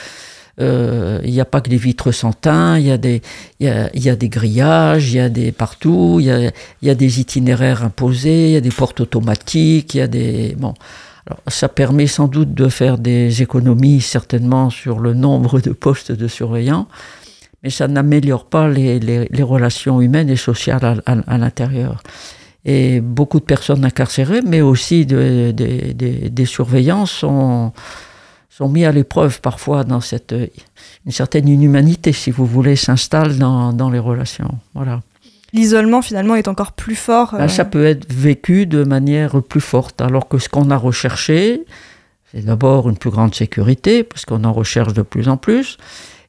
euh, 0.60 1.20
il 1.24 1.32
n'y 1.32 1.40
a 1.40 1.44
pas 1.44 1.60
que 1.60 1.68
des 1.68 1.76
vitres 1.76 2.12
sans 2.12 2.32
teint, 2.32 2.78
il 2.78 2.86
y, 2.86 2.90
a 2.90 2.98
des, 2.98 3.22
y 3.60 3.66
a, 3.66 3.90
y 3.94 4.08
a 4.08 4.16
des 4.16 4.28
grillages, 4.28 5.12
il 5.12 5.16
y 5.16 5.20
a 5.20 5.28
des 5.28 5.52
partout, 5.52 6.18
il 6.20 6.26
y 6.26 6.30
a, 6.30 6.50
y 6.80 6.90
a 6.90 6.94
des 6.94 7.20
itinéraires 7.20 7.82
imposés, 7.82 8.46
il 8.46 8.52
y 8.52 8.56
a 8.56 8.60
des 8.60 8.70
portes 8.70 9.00
automatiques, 9.00 9.94
il 9.94 9.98
y 9.98 10.00
a 10.00 10.06
des... 10.06 10.54
Bon, 10.56 10.74
alors, 11.26 11.40
ça 11.48 11.68
permet 11.68 12.06
sans 12.06 12.28
doute 12.28 12.54
de 12.54 12.68
faire 12.68 12.98
des 12.98 13.42
économies 13.42 14.00
certainement 14.00 14.70
sur 14.70 15.00
le 15.00 15.14
nombre 15.14 15.60
de 15.60 15.70
postes 15.70 16.12
de 16.12 16.28
surveillants, 16.28 16.86
mais 17.62 17.70
ça 17.70 17.88
n'améliore 17.88 18.44
pas 18.44 18.68
les, 18.68 19.00
les, 19.00 19.26
les, 19.30 19.42
relations 19.42 20.00
humaines 20.02 20.28
et 20.28 20.36
sociales 20.36 21.02
à, 21.06 21.12
à 21.12 21.38
l'intérieur. 21.38 22.02
Et 22.64 23.00
beaucoup 23.00 23.40
de 23.40 23.44
personnes 23.44 23.84
incarcérées, 23.84 24.40
mais 24.46 24.62
aussi 24.62 25.04
de, 25.04 25.52
de, 25.54 25.92
de, 25.92 26.28
des 26.28 26.46
surveillants 26.46 27.06
sont 27.06 27.72
sont 28.48 28.68
mis 28.68 28.84
à 28.84 28.92
l'épreuve 28.92 29.40
parfois 29.40 29.82
dans 29.82 30.00
cette 30.00 30.32
une 31.04 31.12
certaine 31.12 31.48
inhumanité, 31.48 32.12
si 32.12 32.30
vous 32.30 32.46
voulez, 32.46 32.76
s'installe 32.76 33.36
dans, 33.36 33.72
dans, 33.72 33.90
les 33.90 33.98
relations. 33.98 34.58
Voilà. 34.74 35.00
L'isolement 35.52 36.02
finalement 36.02 36.36
est 36.36 36.48
encore 36.48 36.72
plus 36.72 36.94
fort. 36.94 37.34
Euh... 37.34 37.48
Ça 37.48 37.64
peut 37.64 37.84
être 37.84 38.12
vécu 38.12 38.66
de 38.66 38.84
manière 38.84 39.42
plus 39.42 39.60
forte, 39.60 40.00
alors 40.00 40.28
que 40.28 40.38
ce 40.38 40.48
qu'on 40.48 40.70
a 40.70 40.76
recherché, 40.76 41.64
c'est 42.32 42.44
d'abord 42.44 42.88
une 42.88 42.96
plus 42.96 43.10
grande 43.10 43.34
sécurité, 43.34 44.04
parce 44.04 44.24
qu'on 44.24 44.44
en 44.44 44.52
recherche 44.52 44.92
de 44.92 45.02
plus 45.02 45.28
en 45.28 45.36
plus, 45.36 45.76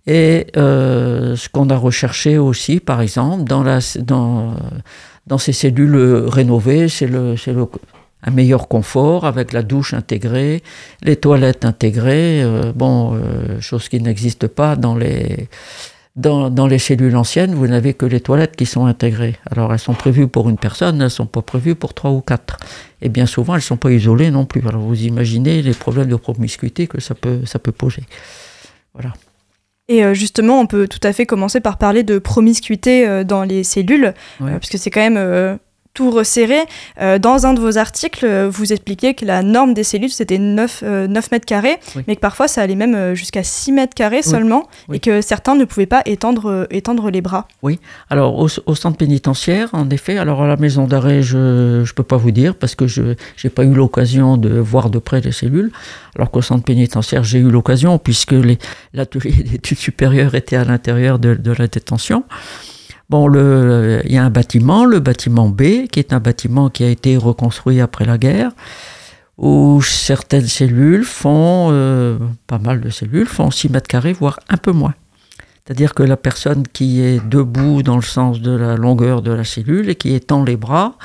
et 0.07 0.47
euh, 0.57 1.35
ce 1.35 1.49
qu'on 1.49 1.69
a 1.69 1.77
recherché 1.77 2.37
aussi, 2.37 2.79
par 2.79 3.01
exemple, 3.01 3.43
dans, 3.45 3.63
la, 3.63 3.79
dans, 3.99 4.53
dans 5.27 5.37
ces 5.37 5.53
cellules 5.53 5.95
rénovées, 6.27 6.87
c'est 6.87 7.07
le, 7.07 7.35
le, 7.47 7.67
un 8.25 8.31
meilleur 8.31 8.67
confort 8.67 9.25
avec 9.25 9.53
la 9.53 9.61
douche 9.61 9.93
intégrée, 9.93 10.63
les 11.03 11.15
toilettes 11.15 11.63
intégrées, 11.63 12.43
euh, 12.43 12.73
bon, 12.73 13.13
euh, 13.15 13.61
chose 13.61 13.87
qui 13.87 14.01
n'existe 14.01 14.47
pas 14.47 14.75
dans 14.75 14.95
les, 14.95 15.47
dans, 16.15 16.49
dans, 16.49 16.67
les 16.67 16.79
cellules 16.79 17.15
anciennes, 17.15 17.53
vous 17.53 17.67
n'avez 17.67 17.93
que 17.93 18.05
les 18.05 18.19
toilettes 18.19 18.55
qui 18.55 18.65
sont 18.65 18.85
intégrées. 18.85 19.35
Alors 19.51 19.71
elles 19.73 19.79
sont 19.79 19.93
prévues 19.93 20.27
pour 20.27 20.49
une 20.49 20.57
personne, 20.57 20.95
elles 20.97 21.05
ne 21.05 21.09
sont 21.09 21.27
pas 21.27 21.43
prévues 21.43 21.75
pour 21.75 21.93
trois 21.93 22.11
ou 22.11 22.21
quatre. 22.21 22.57
Et 23.01 23.09
bien 23.09 23.27
souvent, 23.27 23.53
elles 23.53 23.59
ne 23.59 23.63
sont 23.63 23.77
pas 23.77 23.91
isolées 23.91 24.31
non 24.31 24.45
plus. 24.45 24.67
Alors 24.67 24.81
vous 24.81 25.03
imaginez 25.03 25.61
les 25.61 25.73
problèmes 25.73 26.09
de 26.09 26.15
promiscuité 26.15 26.87
que 26.87 26.99
ça 26.99 27.13
peut, 27.13 27.45
ça 27.45 27.59
peut 27.59 27.71
poser. 27.71 28.03
Voilà. 28.93 29.13
Et 29.87 30.03
euh, 30.03 30.13
justement, 30.13 30.59
on 30.59 30.65
peut 30.65 30.87
tout 30.87 30.99
à 31.03 31.13
fait 31.13 31.25
commencer 31.25 31.59
par 31.59 31.77
parler 31.77 32.03
de 32.03 32.17
promiscuité 32.17 33.23
dans 33.23 33.43
les 33.43 33.63
cellules, 33.63 34.13
ouais. 34.39 34.51
parce 34.51 34.69
que 34.69 34.77
c'est 34.77 34.89
quand 34.89 35.01
même 35.01 35.59
tout 35.95 36.11
resserré. 36.11 36.59
Euh, 37.01 37.17
dans 37.17 37.47
un 37.47 37.53
de 37.53 37.59
vos 37.59 37.79
articles, 37.79 38.45
vous 38.47 38.71
expliquez 38.71 39.15
que 39.15 39.25
la 39.25 39.41
norme 39.41 39.73
des 39.73 39.83
cellules, 39.83 40.11
c'était 40.11 40.37
9, 40.37 40.83
euh, 40.83 41.07
9 41.07 41.31
mètres 41.31 41.45
carrés, 41.45 41.79
oui. 41.95 42.03
mais 42.07 42.15
que 42.15 42.21
parfois 42.21 42.47
ça 42.47 42.61
allait 42.61 42.75
même 42.75 43.15
jusqu'à 43.15 43.43
6 43.43 43.71
mètres 43.71 43.95
carrés 43.95 44.17
oui. 44.17 44.29
seulement, 44.29 44.69
oui. 44.89 44.97
et 44.97 44.99
que 44.99 45.21
certains 45.21 45.55
ne 45.55 45.65
pouvaient 45.65 45.87
pas 45.87 46.03
étendre, 46.05 46.67
étendre 46.69 47.09
les 47.09 47.21
bras. 47.21 47.47
Oui, 47.63 47.79
alors 48.11 48.37
au, 48.37 48.47
au 48.65 48.75
centre 48.75 48.97
pénitentiaire, 48.97 49.69
en 49.73 49.89
effet, 49.89 50.17
alors 50.17 50.43
à 50.43 50.47
la 50.47 50.57
maison 50.57 50.85
d'arrêt, 50.85 51.23
je 51.23 51.79
ne 51.79 51.93
peux 51.95 52.03
pas 52.03 52.17
vous 52.17 52.31
dire, 52.31 52.55
parce 52.55 52.75
que 52.75 52.85
je 52.85 53.15
n'ai 53.43 53.49
pas 53.49 53.63
eu 53.63 53.73
l'occasion 53.73 54.37
de 54.37 54.59
voir 54.59 54.89
de 54.89 54.99
près 54.99 55.21
les 55.21 55.31
cellules, 55.31 55.71
alors 56.15 56.29
qu'au 56.29 56.41
centre 56.41 56.63
pénitentiaire, 56.63 57.23
j'ai 57.23 57.39
eu 57.39 57.49
l'occasion, 57.49 57.97
puisque 57.97 58.35
l'atelier 58.93 59.31
d'études 59.43 59.77
supérieures 59.77 60.35
était 60.35 60.57
à 60.57 60.65
l'intérieur 60.65 61.19
de, 61.19 61.35
de 61.35 61.51
la 61.51 61.67
détention. 61.67 62.23
Bon, 63.09 63.31
il 63.31 64.11
y 64.11 64.17
a 64.17 64.23
un 64.23 64.29
bâtiment, 64.29 64.85
le 64.85 64.99
bâtiment 64.99 65.49
B, 65.49 65.87
qui 65.91 65.99
est 65.99 66.11
un 66.11 66.19
bâtiment 66.19 66.69
qui 66.69 66.83
a 66.83 66.89
été 66.89 67.17
reconstruit 67.17 67.79
après 67.79 68.05
la 68.05 68.17
guerre, 68.17 68.51
où 69.37 69.81
certaines 69.81 70.47
cellules 70.47 71.03
font, 71.03 71.69
euh, 71.71 72.17
pas 72.47 72.57
mal 72.57 72.81
de 72.81 72.89
cellules, 72.89 73.27
font 73.27 73.51
6 73.51 73.69
mètres 73.69 73.87
carrés, 73.87 74.13
voire 74.13 74.39
un 74.49 74.57
peu 74.57 74.71
moins. 74.71 74.95
C'est-à-dire 75.65 75.93
que 75.93 76.03
la 76.03 76.17
personne 76.17 76.63
qui 76.67 77.01
est 77.01 77.25
debout 77.27 77.83
dans 77.83 77.95
le 77.95 78.03
sens 78.03 78.39
de 78.39 78.51
la 78.51 78.75
longueur 78.75 79.21
de 79.21 79.31
la 79.31 79.43
cellule 79.43 79.89
et 79.89 79.95
qui 79.95 80.13
étend 80.13 80.43
les 80.43 80.57
bras 80.57 80.97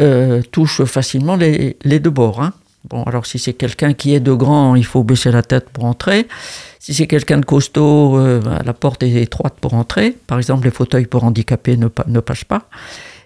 euh, 0.00 0.42
touche 0.50 0.84
facilement 0.84 1.36
les, 1.36 1.76
les 1.84 2.00
deux 2.00 2.10
bords. 2.10 2.42
Hein. 2.42 2.52
Bon, 2.88 3.02
alors 3.04 3.26
si 3.26 3.38
c'est 3.38 3.52
quelqu'un 3.52 3.94
qui 3.94 4.14
est 4.14 4.20
de 4.20 4.32
grand, 4.32 4.76
il 4.76 4.84
faut 4.84 5.02
baisser 5.02 5.30
la 5.30 5.42
tête 5.42 5.70
pour 5.70 5.84
entrer. 5.84 6.28
Si 6.78 6.94
c'est 6.94 7.06
quelqu'un 7.06 7.38
de 7.38 7.44
costaud, 7.44 8.16
euh, 8.16 8.40
la 8.64 8.72
porte 8.72 9.02
est 9.02 9.22
étroite 9.22 9.54
pour 9.60 9.74
entrer. 9.74 10.16
Par 10.26 10.38
exemple, 10.38 10.64
les 10.64 10.70
fauteuils 10.70 11.06
pour 11.06 11.24
handicapés 11.24 11.76
ne, 11.76 11.88
ne 12.06 12.20
passent 12.20 12.44
pas. 12.44 12.68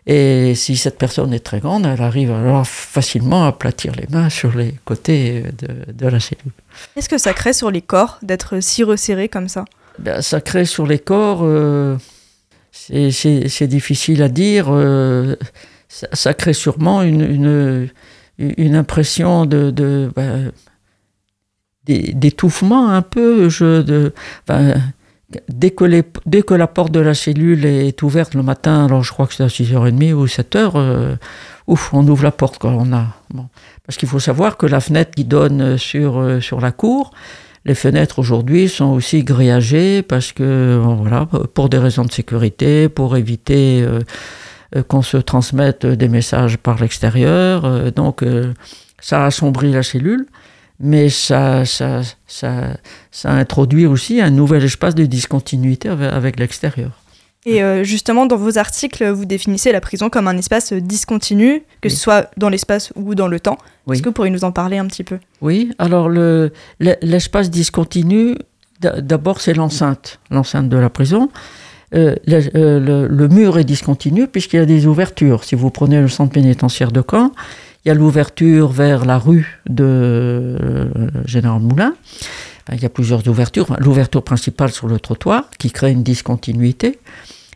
Et 0.07 0.55
si 0.55 0.77
cette 0.77 0.97
personne 0.97 1.35
est 1.35 1.41
très 1.41 1.61
grande, 1.61 1.85
elle 1.85 2.01
arrive 2.01 2.33
alors 2.33 2.67
facilement 2.67 3.45
à 3.45 3.49
aplatir 3.49 3.93
les 3.95 4.07
mains 4.09 4.31
sur 4.31 4.57
les 4.57 4.75
côtés 4.85 5.45
de, 5.59 5.93
de 5.93 6.09
la 6.09 6.21
cellule. 6.21 6.53
Qu'est-ce 6.95 7.09
que 7.09 7.19
ça 7.19 7.35
crée 7.35 7.53
sur 7.53 7.71
les 7.71 7.83
corps 7.83 8.19
d'être 8.23 8.61
si 8.61 8.83
resserré 8.83 9.29
comme 9.29 9.49
ça? 9.49 9.67
Ben, 9.99 10.23
Ça 10.23 10.41
crée 10.41 10.65
sur 10.65 10.87
les 10.87 10.99
corps, 10.99 11.41
euh, 11.43 11.99
c'est 12.73 13.67
difficile 13.67 14.23
à 14.23 14.29
dire, 14.29 14.67
euh, 14.71 15.37
ça, 15.89 16.09
ça, 16.13 16.35
crée 16.35 16.55
sûrement 16.55 17.03
une, 17.03 17.21
une, 17.21 17.89
une 18.41 18.75
impression 18.75 19.47
de, 19.47 19.71
de 19.71 20.11
ben, 20.17 20.53
d'étouffement 21.85 22.89
un 22.89 23.03
peu. 23.03 23.49
Je, 23.49 23.83
de, 23.83 24.13
dès, 25.49 25.71
que 25.71 26.05
dès 26.27 26.43
que 26.43 26.55
la 26.55 26.67
porte 26.67 26.93
de 26.93 27.01
la 27.01 27.15
cellule 27.15 27.65
est 27.65 28.03
ouverte 28.03 28.35
le 28.35 28.43
matin, 28.43 28.87
alors 28.87 29.03
je 29.03 29.13
crois 29.13 29.27
que 29.27 29.35
c'est 29.35 29.45
à 29.45 29.49
6h30 29.49 30.13
ou 30.13 30.27
7h, 30.27 30.73
euh, 30.75 31.17
ouf, 31.67 31.93
on 31.93 32.07
ouvre 32.07 32.25
la 32.25 32.33
porte 32.33 32.59
quand 32.59 32.75
on 32.77 32.93
a. 32.93 33.07
Parce 33.87 33.97
qu'il 33.97 34.09
faut 34.09 34.21
savoir 34.21 34.57
que 34.57 34.67
la 34.67 34.81
fenêtre 34.81 35.13
qui 35.13 35.25
donne 35.25 35.77
sur, 35.79 36.19
euh, 36.19 36.41
sur 36.41 36.61
la 36.61 36.73
cour, 36.73 37.13
les 37.65 37.75
fenêtres 37.75 38.19
aujourd'hui 38.19 38.69
sont 38.69 38.93
aussi 38.93 39.23
grillagées 39.23 40.03
parce 40.03 40.33
que, 40.33 40.81
voilà, 40.83 41.27
pour 41.55 41.69
des 41.69 41.79
raisons 41.79 42.05
de 42.05 42.13
sécurité, 42.13 42.89
pour 42.89 43.17
éviter 43.17 43.83
euh, 43.83 44.01
qu'on 44.89 45.03
se 45.03 45.17
transmette 45.17 45.87
des 45.87 46.09
messages 46.09 46.57
par 46.57 46.81
l'extérieur. 46.81 47.65
Euh, 47.65 47.91
donc, 47.91 48.23
euh, 48.23 48.53
ça 49.01 49.27
assombrit 49.27 49.73
la 49.73 49.83
cellule 49.83 50.27
mais 50.83 51.11
ça, 51.11 51.67
ça, 51.67 52.01
ça, 52.27 52.79
ça 53.11 53.31
introduit 53.31 53.85
aussi 53.85 54.21
un 54.23 54.31
nouvel 54.31 54.65
espace 54.65 54.95
de 54.95 55.05
discontinuité 55.05 55.91
avec, 55.91 56.41
l'extérieur. 56.41 56.93
Et 57.45 57.63
euh, 57.63 57.85
justement, 57.85 58.25
dans 58.25 58.39
vos 58.39 58.57
articles, 58.57 59.07
vous 59.11 59.27
définissez 59.27 59.73
la 59.73 59.83
prison 59.83 60.09
comme 60.09 60.27
un 60.27 60.39
espace 60.39 60.73
discontinu, 60.73 61.63
que 61.83 61.89
oui. 61.89 61.91
ce 61.91 61.99
soit 61.99 62.31
dans 62.39 62.49
l'espace 62.49 62.95
ou 62.97 63.15
dans 63.15 63.29
le 63.29 63.41
temps. 63.41 63.59
Oui. 63.87 63.95
Est-ce 63.95 64.03
que 64.03 64.09
vous 64.09 64.15
pourriez 64.15 64.31
nous 64.31 64.45
en 64.45 64.53
parler 64.53 64.79
un 64.79 64.87
petit 64.87 65.05
peu? 65.05 65.19
Oui, 65.43 65.71
alors 65.79 66.09
l'espace 66.09 67.47
le, 67.47 67.53
discontinu, 67.53 68.37
d'abord 68.81 69.43
c'est 69.43 69.53
l'enceinte, 69.53 70.19
l'enceinte 70.31 70.71
de 70.71 70.79
la 70.79 70.89
prison. 70.89 71.29
Euh, 71.95 72.15
le, 72.27 72.41
euh, 72.55 73.09
le, 73.09 73.29
mur 73.29 73.59
est 73.59 73.65
discontinu 73.65 74.29
puisqu'il 74.29 74.57
y 74.57 74.61
a 74.61 74.67
des 74.67 74.87
ouvertures. 74.87 75.45
Si 75.45 75.55
vous 75.55 75.71
prenez 75.71 76.01
le 76.01 76.09
centre 76.09 76.33
pénitentiaire 76.33 76.93
de 76.93 77.03
Caen, 77.09 77.33
il 77.85 77.89
y 77.89 77.91
a 77.91 77.95
l'ouverture 77.95 78.69
vers 78.69 79.05
la 79.05 79.19
rue 79.19 79.61
de 79.69 79.85
euh, 79.85 80.89
Général 81.25 81.61
Moulin. 81.61 81.95
Il 82.73 82.81
y 82.81 82.87
a 82.87 82.91
plusieurs 82.91 83.27
ouvertures. 83.27 83.67
L'ouverture 83.81 84.23
principale 84.23 84.71
sur 84.71 84.87
le 84.87 85.01
trottoir 85.01 85.51
qui 85.59 85.73
crée 85.73 85.91
une 85.91 86.05
discontinuité. 86.05 87.01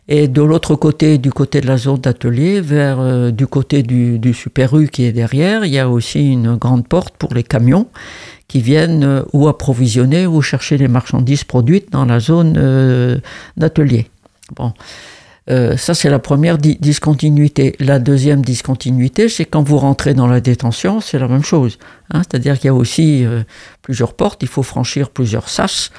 Et 0.07 0.27
de 0.27 0.41
l'autre 0.41 0.75
côté, 0.75 1.17
du 1.17 1.31
côté 1.31 1.61
de 1.61 1.67
la 1.67 1.77
zone 1.77 1.99
d'atelier, 1.99 2.59
vers 2.59 3.31
du 3.31 3.47
côté 3.47 3.81
du, 3.81 4.33
Super 4.33 4.77
U 4.77 4.87
qui 4.87 5.03
est 5.03 5.11
derrière, 5.11 5.65
il 5.65 5.71
y 5.71 5.79
a 5.79 5.89
aussi 5.89 6.31
une 6.31 6.57
grande 6.57 6.87
porte 6.87 7.15
pour 7.17 7.33
les 7.33 7.41
camions 7.41 7.87
qui 8.47 8.61
viennent 8.61 9.23
ou 9.33 9.47
approvisionner 9.47 10.27
ou 10.27 10.43
chercher 10.43 10.77
les 10.77 10.87
marchandises 10.87 11.43
produites 11.43 11.91
dans 11.91 12.05
la 12.05 12.19
zone 12.19 13.21
d'atelier. 13.57 14.09
Bon. 14.53 14.73
Euh, 15.49 15.77
ça, 15.77 15.93
c'est 15.93 16.09
la 16.09 16.19
première 16.19 16.57
di 16.57 16.75
discontinuité. 16.79 17.75
La 17.79 17.99
deuxième 17.99 18.41
discontinuité, 18.41 19.29
c'est 19.29 19.45
quand 19.45 19.61
vous 19.61 19.77
rentrez 19.77 20.15
dans 20.15 20.27
la 20.27 20.41
détention, 20.41 21.01
c'est 21.01 21.19
la 21.19 21.27
même 21.27 21.43
chose. 21.43 21.77
Hein, 22.11 22.21
C'est-à-dire 22.23 22.57
qu'il 22.57 22.65
y 22.65 22.69
a 22.69 22.73
aussi 22.73 23.23
euh, 23.23 23.43
plusieurs 23.83 24.13
portes, 24.13 24.41
il 24.41 24.47
faut 24.47 24.63
franchir 24.63 25.11
plusieurs 25.11 25.49
sas 25.49 25.91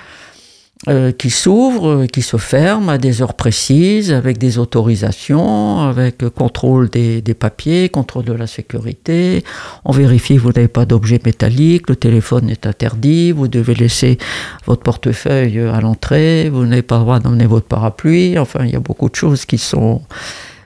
euh, 0.88 1.10
qui 1.10 1.30
s'ouvrent, 1.30 2.04
qui 2.04 2.20
se 2.20 2.36
ferment 2.36 2.90
à 2.90 2.98
des 2.98 3.22
heures 3.22 3.32
précises, 3.32 4.12
avec 4.12 4.36
des 4.36 4.58
autorisations, 4.58 5.80
avec 5.80 6.28
contrôle 6.28 6.90
des, 6.90 7.22
des, 7.22 7.32
papiers, 7.32 7.88
contrôle 7.88 8.24
de 8.24 8.34
la 8.34 8.46
sécurité. 8.46 9.42
On 9.86 9.92
vérifie 9.92 10.36
que 10.36 10.40
vous 10.40 10.52
n'avez 10.52 10.68
pas 10.68 10.84
d'objet 10.84 11.18
métallique, 11.24 11.88
le 11.88 11.96
téléphone 11.96 12.50
est 12.50 12.66
interdit, 12.66 13.32
vous 13.32 13.48
devez 13.48 13.74
laisser 13.74 14.18
votre 14.66 14.82
portefeuille 14.82 15.60
à 15.60 15.80
l'entrée, 15.80 16.50
vous 16.50 16.66
n'avez 16.66 16.82
pas 16.82 16.98
le 16.98 17.04
droit 17.04 17.20
d'emmener 17.20 17.46
votre 17.46 17.66
parapluie. 17.66 18.38
Enfin, 18.38 18.66
il 18.66 18.70
y 18.70 18.76
a 18.76 18.80
beaucoup 18.80 19.08
de 19.08 19.14
choses 19.14 19.46
qui 19.46 19.56
sont 19.56 20.02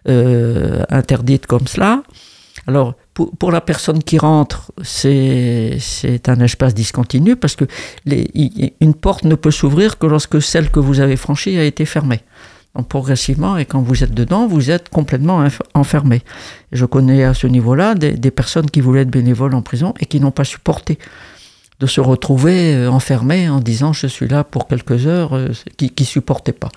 euh, 0.09 0.83
interdites 0.89 1.47
comme 1.47 1.69
cela. 1.69 2.03
Alors, 2.67 2.95
pour, 3.39 3.53
la 3.53 3.61
personne 3.61 4.03
qui 4.03 4.19
rentre, 4.19 4.73
c'est 4.83 5.79
un 6.27 6.41
espace 6.41 6.75
discontinu 6.75 7.37
parce 7.37 7.57
que 7.57 7.65
une 8.07 8.95
porte 8.95 9.25
ne 9.25 9.35
peut 9.35 9.51
s'ouvrir 9.51 9.99
que 9.99 10.07
lorsque 10.07 10.41
celle 10.43 10.71
que 10.71 10.81
vous 10.81 11.01
avez 11.01 11.17
franchie 11.17 11.57
a 11.59 11.65
été 11.65 11.85
fermée. 11.85 12.21
Donc 12.77 12.89
progressivement, 12.89 13.57
et 13.57 13.65
quand 13.65 13.83
vous 13.83 14.05
êtes 14.05 14.15
dedans, 14.15 14.47
vous 14.47 14.71
êtes 14.71 14.89
complètement 14.89 15.45
enfermé. 15.75 16.23
je 16.71 16.85
connais 16.85 17.25
à 17.25 17.35
ce 17.35 17.47
niveau-là 17.47 17.95
des, 17.95 18.31
personnes 18.31 18.71
qui 18.71 18.81
voulaient 18.81 19.03
être 19.03 19.11
bénévoles 19.11 19.55
en 19.55 19.63
prison 19.63 19.93
et 19.99 20.07
qui 20.07 20.21
n'ont 20.21 20.31
pas 20.31 20.45
supporté 20.45 20.99
de 21.81 21.87
se 21.87 22.01
retrouver 22.01 22.75
euh, 22.75 22.91
enfermées 22.91 23.49
en 23.49 23.59
disant 23.59 23.93
je 23.93 24.07
suis 24.07 24.29
là 24.29 24.45
pour 24.45 24.69
quelques 24.69 25.07
heures, 25.07 25.35
euh, 25.35 25.49
qui 25.79 25.93
ne 25.99 26.05
supportaient 26.05 26.53
pas. 26.53 26.69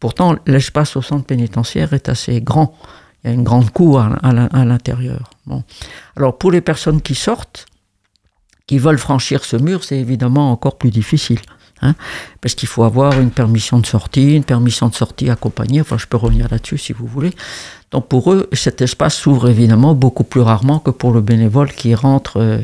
pourtant, 0.00 0.34
l'espace 0.46 0.96
au 0.96 1.02
centre 1.02 1.26
pénitentiaire 1.26 1.92
est 1.92 2.08
assez 2.08 2.40
grand. 2.40 2.74
Il 3.26 3.30
y 3.30 3.32
a 3.32 3.34
une 3.34 3.42
grande 3.42 3.70
cour 3.70 3.98
à, 3.98 4.64
l'intérieur. 4.64 5.30
Bon. 5.46 5.64
Alors 6.16 6.38
pour 6.38 6.52
les 6.52 6.60
personnes 6.60 7.02
qui 7.02 7.16
sortent, 7.16 7.66
qui 8.68 8.78
veulent 8.78 8.98
franchir 8.98 9.44
ce 9.44 9.56
mur, 9.56 9.82
c'est 9.82 9.98
évidemment 9.98 10.52
encore 10.52 10.78
plus 10.78 10.90
difficile. 10.90 11.40
Hein, 11.82 11.94
parce 12.40 12.54
qu'il 12.54 12.68
faut 12.68 12.84
avoir 12.84 13.20
une 13.20 13.32
permission 13.32 13.80
de 13.80 13.84
sortie, 13.84 14.36
une 14.36 14.44
permission 14.44 14.88
de 14.88 14.94
sortie 14.94 15.28
accompagnée. 15.28 15.80
Enfin, 15.80 15.98
je 15.98 16.06
peux 16.06 16.16
revenir 16.16 16.46
là-dessus 16.48 16.78
si 16.78 16.92
vous 16.92 17.06
voulez. 17.06 17.32
Donc 17.90 18.06
pour 18.06 18.32
eux, 18.32 18.48
cet 18.52 18.80
espace 18.80 19.16
s'ouvre 19.16 19.48
évidemment 19.48 19.94
beaucoup 19.94 20.24
plus 20.24 20.40
rarement 20.40 20.78
que 20.78 20.92
pour 20.92 21.12
le 21.12 21.20
bénévole 21.20 21.72
qui 21.72 21.96
rentre 21.96 22.40
euh, 22.40 22.58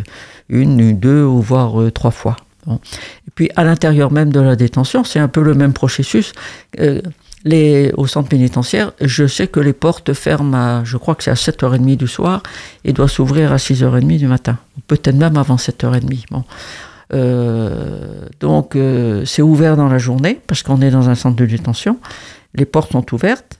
une, 0.48 0.96
deux 0.96 1.24
ou 1.24 1.40
voire 1.40 1.82
euh, 1.82 1.90
trois 1.90 2.12
fois. 2.12 2.36
Et 2.68 3.30
puis 3.34 3.50
à 3.56 3.64
l'intérieur 3.64 4.12
même 4.12 4.32
de 4.32 4.38
la 4.38 4.54
détention, 4.54 5.02
c'est 5.02 5.18
un 5.18 5.28
peu 5.28 5.42
le 5.42 5.54
même 5.54 5.72
processus. 5.72 6.32
Euh, 6.78 7.02
les, 7.44 7.92
au 7.96 8.06
centre 8.06 8.28
pénitentiaire, 8.28 8.92
je 9.00 9.26
sais 9.26 9.48
que 9.48 9.60
les 9.60 9.72
portes 9.72 10.12
ferment 10.12 10.54
à, 10.54 10.84
je 10.84 10.96
crois 10.96 11.14
que 11.14 11.24
c'est 11.24 11.30
à 11.30 11.34
7h30 11.34 11.96
du 11.96 12.06
soir 12.06 12.42
et 12.84 12.92
doivent 12.92 13.10
s'ouvrir 13.10 13.52
à 13.52 13.56
6h30 13.56 14.18
du 14.18 14.26
matin. 14.26 14.58
Peut-être 14.86 15.16
même 15.16 15.36
avant 15.36 15.56
7h30. 15.56 16.24
Bon. 16.30 16.44
Euh, 17.14 18.26
donc 18.40 18.74
euh, 18.74 19.24
c'est 19.26 19.42
ouvert 19.42 19.76
dans 19.76 19.88
la 19.88 19.98
journée 19.98 20.40
parce 20.46 20.62
qu'on 20.62 20.80
est 20.80 20.90
dans 20.90 21.08
un 21.08 21.14
centre 21.14 21.36
de 21.36 21.46
détention. 21.46 21.98
Les 22.54 22.64
portes 22.64 22.92
sont 22.92 23.12
ouvertes. 23.12 23.58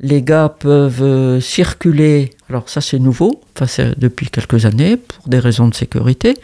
Les 0.00 0.22
gars 0.22 0.48
peuvent 0.48 1.02
euh, 1.02 1.40
circuler. 1.40 2.30
Alors 2.48 2.68
ça 2.68 2.80
c'est 2.80 2.98
nouveau, 2.98 3.40
enfin 3.56 3.66
c'est 3.66 3.98
depuis 3.98 4.28
quelques 4.28 4.66
années 4.66 4.96
pour 4.96 5.28
des 5.28 5.38
raisons 5.38 5.68
de 5.68 5.74
sécurité. 5.74 6.36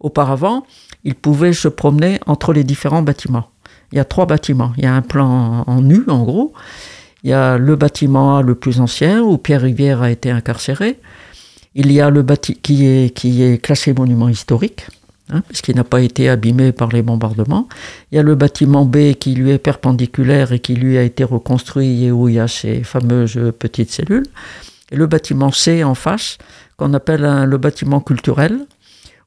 Auparavant, 0.00 0.66
ils 1.04 1.14
pouvaient 1.14 1.52
se 1.52 1.68
promener 1.68 2.20
entre 2.26 2.52
les 2.52 2.64
différents 2.64 3.02
bâtiments. 3.02 3.48
Il 3.92 3.96
y 3.96 4.00
a 4.00 4.04
trois 4.04 4.26
bâtiments. 4.26 4.72
Il 4.76 4.84
y 4.84 4.86
a 4.86 4.94
un 4.94 5.02
plan 5.02 5.64
en 5.66 5.80
nu 5.80 6.02
en 6.08 6.24
gros. 6.24 6.52
Il 7.22 7.30
y 7.30 7.32
a 7.32 7.58
le 7.58 7.76
bâtiment 7.76 8.42
le 8.42 8.54
plus 8.54 8.80
ancien 8.80 9.22
où 9.22 9.38
Pierre 9.38 9.62
Rivière 9.62 10.02
a 10.02 10.10
été 10.10 10.30
incarcéré. 10.30 10.98
Il 11.74 11.92
y 11.92 12.00
a 12.00 12.10
le 12.10 12.22
bâtiment 12.22 12.58
qui 12.62 12.84
est, 12.86 13.62
classé 13.62 13.92
monument 13.92 14.28
historique 14.28 14.86
hein, 15.30 15.42
parce 15.48 15.60
qu'il 15.60 15.76
n'a 15.76 15.84
pas 15.84 16.00
été 16.00 16.28
abîmé 16.28 16.72
par 16.72 16.88
les 16.88 17.02
bombardements. 17.02 17.68
Il 18.10 18.16
y 18.16 18.18
a 18.18 18.22
le 18.22 18.34
bâtiment 18.34 18.84
B 18.84 19.14
qui 19.14 19.34
lui 19.34 19.50
est 19.50 19.58
perpendiculaire 19.58 20.52
et 20.52 20.58
qui 20.58 20.74
lui 20.74 20.96
a 20.98 21.02
été 21.02 21.24
reconstruit 21.24 22.04
et 22.04 22.10
où 22.10 22.28
il 22.28 22.36
y 22.36 22.40
a 22.40 22.48
ces 22.48 22.82
fameuses 22.82 23.38
petites 23.58 23.90
cellules. 23.90 24.26
Et 24.90 24.96
le 24.96 25.06
bâtiment 25.06 25.50
C 25.50 25.82
en 25.82 25.94
face, 25.94 26.38
qu'on 26.76 26.94
appelle 26.94 27.44
le 27.44 27.58
bâtiment 27.58 28.00
culturel, 28.00 28.66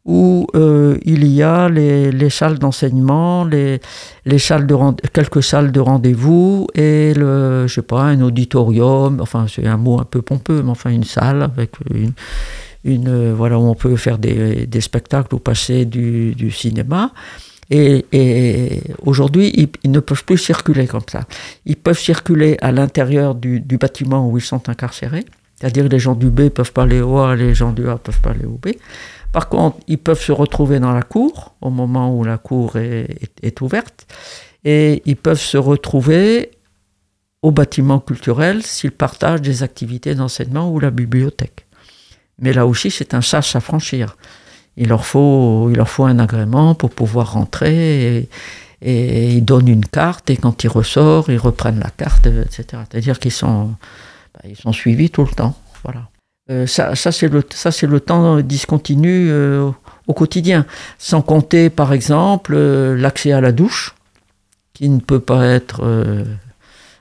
où 0.10 0.48
euh, 0.56 0.98
il 1.06 1.28
y 1.28 1.44
a 1.44 1.70
les, 1.70 2.30
salles 2.32 2.58
d'enseignement, 2.58 3.46
les, 3.46 3.80
les 4.26 4.40
salles 4.40 4.66
de 4.66 4.76
quelques 5.14 5.44
salles 5.44 5.72
de 5.72 5.80
rendez-vous 5.80 6.66
et 6.74 7.14
le, 7.14 7.68
je 7.68 7.76
sais 7.76 7.84
pas, 7.84 8.02
un 8.02 8.20
auditorium, 8.22 9.22
enfin 9.22 9.46
c'est 9.48 9.68
un 9.68 9.78
mot 9.78 10.00
un 10.00 10.06
peu 10.06 10.24
pompeux, 10.24 10.64
mais 10.64 10.72
enfin 10.72 10.90
une 10.90 11.04
salle 11.04 11.44
avec 11.44 11.74
une, 12.84 13.08
euh, 13.08 13.36
voilà, 13.38 13.60
où 13.60 13.68
on 13.68 13.76
peut 13.76 13.96
faire 13.98 14.18
des, 14.18 14.82
spectacles 14.82 15.36
ou 15.36 15.40
passer 15.40 15.86
du, 15.86 16.50
cinéma. 16.50 17.12
Et, 17.70 18.04
et 18.12 18.82
aujourd'hui, 19.06 19.70
ils, 19.84 19.92
ne 19.92 20.00
peuvent 20.00 20.26
plus 20.26 20.40
circuler 20.40 20.88
comme 20.88 21.08
ça. 21.08 21.28
Ils 21.68 21.76
peuvent 21.76 22.00
circuler 22.00 22.58
à 22.62 22.72
l'intérieur 22.72 23.36
du, 23.36 23.60
du, 23.60 23.78
bâtiment 23.78 24.28
où 24.28 24.40
ils 24.40 24.44
sont 24.44 24.70
incarcérés, 24.70 25.26
c'est-à-dire 25.60 25.88
les 25.88 26.00
gens 26.00 26.16
du 26.16 26.32
B 26.32 26.50
peuvent 26.50 26.72
pas 26.72 26.84
aller 26.84 27.02
au 27.02 27.20
A, 27.20 27.36
les 27.36 27.54
gens 27.54 27.74
du 27.74 27.88
A 27.88 27.98
peuvent 27.98 28.22
pas 28.22 28.32
aller 28.32 28.46
au 28.46 28.58
B. 28.58 28.70
Par 29.32 29.48
contre, 29.48 29.78
ils 29.88 29.98
peuvent 29.98 30.22
se 30.22 30.32
retrouver 30.32 30.80
dans 30.80 30.92
la 30.92 31.04
cour 31.04 31.54
au 31.62 31.70
moment 31.70 32.16
où 32.16 32.24
la 32.24 32.38
cour 32.38 32.78
est, 32.78 33.62
ouverte, 33.62 34.08
et 34.64 35.02
ils 35.06 35.18
peuvent 35.18 35.40
se 35.40 35.58
retrouver 35.58 36.52
au 37.42 37.52
bâtiment 37.52 38.00
culturel 38.00 38.64
s'ils 38.64 38.92
partagent 38.92 39.42
des 39.42 39.64
activités 39.64 40.16
d'enseignement 40.16 40.72
ou 40.72 40.80
la 40.80 40.90
bibliothèque. 40.90 41.68
Mais 42.40 42.54
là 42.54 42.66
aussi, 42.66 42.90
c'est 42.90 43.14
un 43.14 43.22
sas 43.22 43.56
à 43.56 43.60
franchir. 43.60 44.18
Il 44.78 44.88
leur, 44.88 45.06
faut, 45.06 45.70
un 46.00 46.20
agrément 46.20 46.74
pour 46.74 46.90
pouvoir 46.90 47.34
rentrer 47.34 48.18
et, 48.18 48.30
ils 48.82 49.44
donnent 49.44 49.68
une 49.68 49.86
carte 49.86 50.30
et 50.30 50.38
quand 50.38 50.64
ils 50.64 50.70
ressortent, 50.70 51.28
ils 51.28 51.38
reprennent 51.38 51.80
la 51.80 51.90
carte, 51.90 52.28
etc. 52.28 52.64
C'est-à-dire 52.90 53.20
qu'ils 53.20 53.34
sont, 53.34 53.76
bah, 54.34 54.50
sont 54.58 54.72
suivis 54.72 55.10
tout 55.10 55.26
le 55.26 55.32
temps. 55.32 55.54
Voilà. 55.84 56.08
Euh, 56.50 56.66
ça, 56.66 56.96
ça 56.96 57.12
c'est 57.12 57.28
le, 57.28 57.44
le 57.84 58.00
temps 58.00 58.40
discontinu 58.42 59.28
euh, 59.30 59.70
au 60.08 60.14
quotidien. 60.14 60.66
Sans 60.98 61.22
compter, 61.22 61.70
par 61.70 61.94
exemple, 61.94 62.54
euh, 62.56 62.96
l'accès 62.96 63.32
à 63.32 63.42
la 63.42 63.52
douche, 63.52 63.96
qui 64.74 64.90
ne 64.90 65.00
peut 65.00 65.20
pas 65.20 65.46
être 65.46 65.84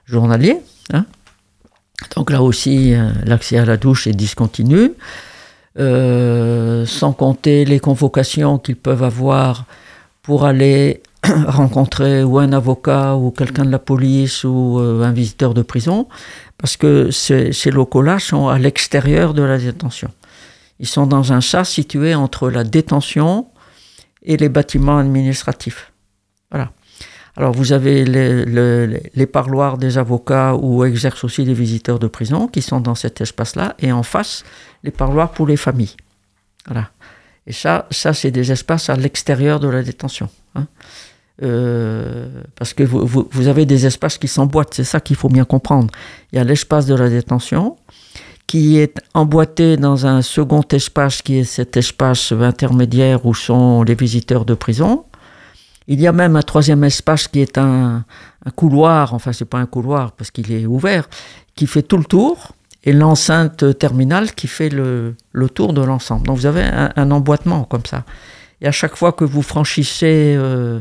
journalier. 0.05 0.57
Hein. 0.93 1.07
Donc 2.17 2.31
là 2.31 2.43
aussi, 2.43 2.95
l'accès 3.25 3.57
à 3.57 3.65
la 3.65 3.77
douche 3.77 4.09
est 4.09 4.15
discontinu. 4.15 4.95
Sans 5.77 7.13
compter 7.13 7.65
les 7.65 7.79
convocations 7.79 8.59
qu'ils 8.59 8.75
peuvent 8.75 9.05
avoir 9.05 9.65
pour 10.23 10.45
aller 10.45 11.05
rencontrer 11.47 12.25
ou 12.25 12.41
un 12.41 12.53
avocat 12.53 13.15
ou 13.15 13.31
quelqu'un 13.31 13.65
de 13.65 13.71
la 13.71 13.79
police 13.79 14.43
ou 14.43 14.81
un 14.81 15.13
visiteur 15.13 15.55
de 15.55 15.63
prison, 15.63 16.09
parce 16.59 16.77
que 16.77 17.11
ces, 17.11 17.53
ces 17.53 17.71
locaux-là 17.71 18.19
sont 18.19 18.49
à 18.49 18.59
l'extérieur 18.59 19.33
de 19.33 19.43
la 19.43 19.59
détention. 19.59 20.11
Ils 20.81 20.87
sont 20.87 21.07
dans 21.07 21.33
un 21.33 21.41
sas 21.41 21.69
situé 21.69 22.15
entre 22.15 22.51
la 22.51 22.65
détention 22.65 23.47
et 24.23 24.37
les 24.37 24.49
bâtiments 24.49 24.99
administratifs. 24.99 25.93
Voilà. 26.51 26.73
Alors 27.37 27.53
vous 27.53 27.73
avez 27.73 28.05
les, 28.05 28.45
les, 29.15 29.27
parloirs 29.27 29.79
des 29.79 29.97
avocats 29.97 30.57
où 30.57 30.85
exercent 30.85 31.23
aussi 31.23 31.45
les 31.45 31.55
visiteurs 31.55 32.01
de 32.01 32.09
prison 32.09 32.49
qui 32.49 32.63
sont 32.63 32.81
dans 32.81 32.97
cet 32.97 33.21
espace-là, 33.21 33.77
et 33.79 33.93
en 33.93 34.03
face, 34.03 34.45
les 34.83 34.91
parloirs 34.91 35.31
pour 35.31 35.47
les 35.47 35.57
familles. 35.57 35.95
Voilà. 36.67 36.91
Et 37.47 37.53
ça, 37.53 37.87
ça 37.93 38.13
c'est 38.13 38.33
des 38.33 38.51
espaces 38.51 38.91
à 38.91 38.97
l'extérieur 38.97 39.61
de 39.61 39.69
la 39.69 39.85
détention. 39.85 40.29
Euh, 41.43 42.29
parce 42.57 42.75
que 42.75 42.83
vous, 42.83 43.07
vous, 43.07 43.29
vous, 43.31 43.47
avez 43.47 43.65
des 43.65 43.87
espaces 43.87 44.19
qui 44.19 44.27
s'emboîtent, 44.27 44.75
c'est 44.75 44.85
ça 44.85 45.01
qu'il 45.01 45.17
faut 45.17 45.29
bien 45.29 45.45
comprendre. 45.45 45.89
Il 46.33 46.37
y 46.37 46.39
a 46.41 46.45
l'espace 46.45 46.87
de 46.87 46.95
la 46.95 47.09
détention 47.09 47.77
qui 48.49 48.79
est 48.79 48.99
emboîté 49.15 49.77
dans 49.77 50.07
un 50.07 50.23
second 50.23 50.65
espace 50.73 51.23
qui 51.23 51.39
est 51.39 51.45
cet 51.45 51.77
espace 51.77 52.33
intermédiaire 52.33 53.25
où 53.27 53.35
sont 53.35 53.83
les 53.83 53.95
visiteurs 53.95 54.45
de 54.45 54.55
prison. 54.55 55.05
Il 55.87 56.01
y 56.01 56.07
a 56.07 56.13
même 56.13 56.35
un 56.35 56.43
troisième 56.43 56.83
espace 56.83 57.29
qui 57.29 57.41
est 57.41 57.57
un, 57.57 58.05
un 58.45 58.51
couloir, 58.51 59.15
enfin 59.15 59.33
c'est 59.33 59.45
pas 59.45 59.59
un 59.59 59.67
couloir 59.67 60.13
parce 60.13 60.31
qu'il 60.31 60.51
est 60.51 60.67
ouvert, 60.67 61.09
qui 61.55 61.67
fait 61.67 61.83
tout 61.83 61.99
le 61.99 62.05
tour, 62.05 62.53
et 62.85 62.93
l'enceinte 62.93 63.79
terminale 63.79 64.35
qui 64.35 64.47
fait 64.47 64.71
le, 64.71 65.15
le 65.33 65.49
tour 65.51 65.73
de 65.73 65.83
l'ensemble. 65.83 66.27
Donc 66.27 66.39
vous 66.39 66.47
avez 66.47 66.63
un, 66.63 66.91
un, 66.97 67.11
emboîtement 67.11 67.65
comme 67.65 67.85
ça. 67.85 68.05
Et 68.61 68.67
à 68.67 68.73
chaque 68.73 68.97
fois 68.97 69.13
que 69.13 69.25
vous 69.25 69.43
franchissez 69.43 70.35
euh, 70.39 70.81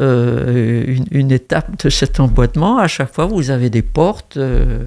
euh, 0.00 0.84
une, 0.86 1.06
une, 1.12 1.30
étape 1.30 1.84
de 1.84 1.88
cet 1.88 2.18
emboîtement, 2.18 2.78
à 2.78 2.88
chaque 2.88 3.14
fois 3.14 3.26
vous 3.26 3.50
avez 3.52 3.70
des 3.70 3.82
portes 3.82 4.36
euh, 4.36 4.82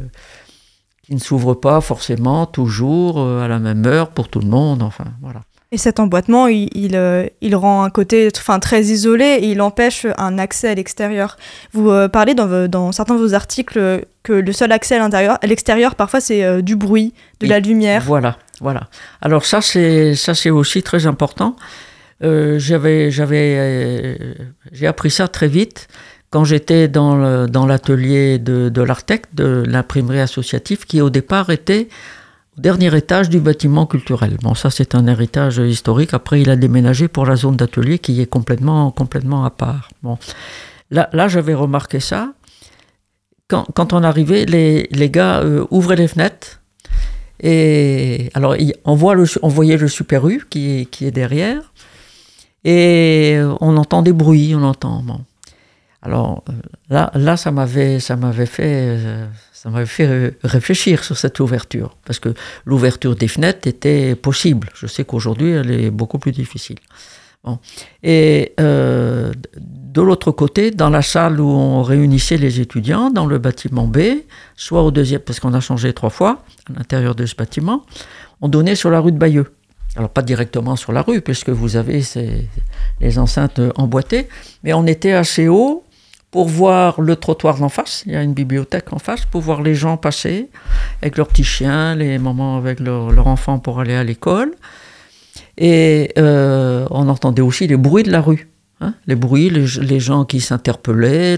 qui 1.04 1.16
ne 1.16 1.20
s'ouvrent 1.20 1.54
pas 1.54 1.80
forcément 1.80 2.46
toujours 2.46 3.22
euh, 3.22 3.42
à 3.42 3.48
la 3.48 3.60
même 3.60 3.86
heure 3.86 4.10
pour 4.10 4.28
tout 4.28 4.42
le 4.42 4.48
monde. 4.48 4.84
Enfin 4.84 5.06
voilà. 5.22 5.44
Et 5.72 5.78
cet 5.78 6.02
emboîtement, 6.02 6.48
il, 6.48 6.70
il, 6.76 7.30
il, 7.42 7.56
rend 7.56 7.84
un 7.84 7.90
côté 7.90 8.30
enfin, 8.36 8.60
très 8.60 8.84
isolé 8.84 9.40
et 9.42 9.52
il 9.52 9.62
empêche 9.62 10.06
un 10.18 10.38
accès 10.38 10.70
à 10.70 10.76
l'extérieur. 10.76 11.38
Vous 11.74 11.92
parlez 12.08 12.36
dans, 12.36 12.70
dans, 12.70 12.92
certains 12.94 13.16
de 13.16 13.20
vos 13.20 13.34
articles 13.34 14.06
que 14.24 14.34
le 14.34 14.52
seul 14.54 14.72
accès 14.72 14.98
à 14.98 15.40
l'extérieur, 15.46 15.96
parfois, 15.96 16.22
c'est 16.22 16.62
du 16.62 16.78
bruit, 16.78 17.14
de 17.42 17.48
et 17.48 17.50
la 17.50 17.60
lumière. 17.60 18.02
Voilà, 18.06 18.38
voilà. 18.62 18.88
Alors 19.22 19.44
ça, 19.44 19.60
c'est 19.60 20.16
ça, 20.16 20.34
c'est 20.34 20.52
aussi 20.52 20.84
très 20.84 21.06
important. 21.06 21.58
Euh, 22.24 22.58
j'avais, 22.58 23.12
j'avais, 23.12 24.20
j'ai 24.72 24.88
appris 24.88 25.12
ça 25.12 25.28
très 25.28 25.48
vite 25.48 25.88
quand 26.30 26.44
j'étais 26.44 26.88
dans 26.88 27.16
l'atelier 27.68 28.38
de, 28.40 28.82
l'Artec, 28.82 29.34
de 29.34 29.64
l'imprimerie 29.66 30.20
associative, 30.20 30.86
qui 30.86 31.02
au 31.02 31.10
départ 31.10 31.50
était 31.50 31.88
dernier 32.58 32.96
étage 32.96 33.30
du 33.30 33.40
bâtiment 33.40 33.86
culturel. 33.86 34.38
Bon, 34.42 34.56
ça 34.56 34.70
c'est 34.70 34.96
un 34.96 35.08
héritage 35.08 35.58
historique. 35.58 36.14
Après, 36.14 36.42
il 36.42 36.50
a 36.50 36.56
déménagé 36.56 37.08
pour 37.08 37.26
la 37.26 37.36
zone 37.36 37.56
d'atelier 37.56 38.00
qui 38.00 38.20
est 38.22 38.26
complètement, 38.26 38.92
complètement 38.92 39.46
à 39.46 39.52
part. 39.52 39.90
Bon, 40.04 40.18
là, 40.92 41.10
là 41.14 41.28
j'avais 41.28 41.54
remarqué 41.54 42.00
ça. 42.00 42.34
Quand, 43.48 43.66
quand, 43.74 43.94
on 43.94 44.04
arrivait, 44.04 44.46
les, 44.46 44.90
les 44.92 45.10
gars 45.10 45.40
euh, 45.40 45.66
ouvraient 45.72 45.96
les 45.96 46.10
fenêtres 46.10 46.60
Et 47.40 48.30
alors, 48.34 48.58
on, 48.84 48.96
voit 48.96 49.16
on 49.42 49.48
voyait 49.48 49.78
le 49.78 49.88
Super 49.88 50.28
U 50.28 50.46
qui, 50.50 50.86
qui 50.92 51.06
est 51.06 51.12
derrière. 51.12 51.72
Et 52.70 53.40
on 53.62 53.78
entend 53.78 54.02
des 54.02 54.12
bruits, 54.12 54.54
on 54.54 54.62
entend. 54.62 55.02
Bon. 55.02 55.22
Alors 56.02 56.44
là, 56.90 57.12
là 57.16 57.38
ça 57.38 57.50
m'avait, 57.50 58.02
ça 58.02 58.18
m'avait 58.18 58.46
fait, 58.46 59.00
ça 59.54 59.70
m'avait 59.70 59.86
fait 59.86 60.36
réfléchir 60.44 61.02
sur 61.06 61.18
cette 61.18 61.40
ouverture, 61.40 61.96
parce 62.06 62.20
que 62.20 62.34
l'ouverture 62.66 63.16
des 63.16 63.30
fenêtres 63.30 63.70
était 63.70 64.16
possible. 64.16 64.68
Je 64.76 64.86
sais 64.86 65.06
qu'aujourd'hui, 65.06 65.52
elle 65.52 65.72
est 65.72 65.92
beaucoup 65.92 66.20
plus 66.20 66.34
difficile. 66.34 66.76
Bon. 67.46 67.58
Et 68.04 68.54
euh, 68.60 69.32
de 69.56 70.02
l'autre 70.02 70.32
côté, 70.32 70.70
dans 70.72 70.90
la 70.90 71.02
salle 71.02 71.40
où 71.40 71.48
on 71.48 71.84
réunissait 71.84 72.38
les 72.38 72.60
étudiants, 72.60 73.12
dans 73.12 73.26
le 73.26 73.38
bâtiment 73.38 73.88
B, 73.88 74.00
soit 74.58 74.84
au 74.84 74.92
deuxième, 74.92 75.22
parce 75.22 75.40
qu'on 75.40 75.54
a 75.54 75.62
changé 75.62 75.94
trois 75.94 76.10
fois 76.10 76.44
à 76.70 76.80
l'intérieur 76.80 77.16
de 77.16 77.26
ce 77.26 77.36
bâtiment, 77.36 77.86
on 78.42 78.50
donnait 78.50 78.76
sur 78.76 78.90
la 78.90 79.00
rue 79.00 79.14
de 79.14 79.18
Bayeux. 79.18 79.54
Alors 79.98 80.12
pas 80.12 80.22
directement 80.22 80.76
sur 80.76 80.92
la 80.92 81.02
rue, 81.02 81.22
puisque 81.22 81.50
vous 81.50 81.76
avez 81.76 82.04
les 83.02 83.20
enceintes 83.20 83.60
emboîtées, 83.76 84.30
mais 84.64 84.74
on 84.74 84.86
était 84.86 85.14
assez 85.14 85.48
haut 85.48 85.84
pour 86.30 86.48
voir 86.48 87.02
le 87.02 87.16
trottoir 87.16 87.58
d'en 87.58 87.70
face. 87.70 88.04
Il 88.06 88.12
y 88.12 88.16
a 88.16 88.22
une 88.22 88.34
bibliothèque 88.34 88.94
en 88.94 89.00
face 89.00 89.26
pour 89.26 89.42
voir 89.42 89.64
les 89.64 89.74
gens 89.74 89.98
passer 89.98 90.50
avec 91.02 91.18
leurs 91.18 91.28
petits 91.28 91.44
chiens, 91.44 91.96
les 91.96 92.20
mamans 92.20 92.58
avec 92.58 92.80
leurs 92.80 93.12
leur 93.12 93.26
enfants 93.26 93.58
pour 93.58 93.80
aller 93.80 93.96
à 93.96 94.04
l'école. 94.04 94.54
Et 95.58 96.12
euh, 96.20 96.86
on 96.92 97.10
entendait 97.10 97.42
aussi 97.42 97.66
les 97.66 97.78
bruits 97.78 98.04
de 98.04 98.12
la 98.12 98.22
rue. 98.22 98.48
Hein, 98.80 98.94
les 99.08 99.16
bruits, 99.16 99.50
les, 99.50 100.00
gens 100.00 100.24
qui 100.24 100.40
s'interpellaient, 100.40 101.38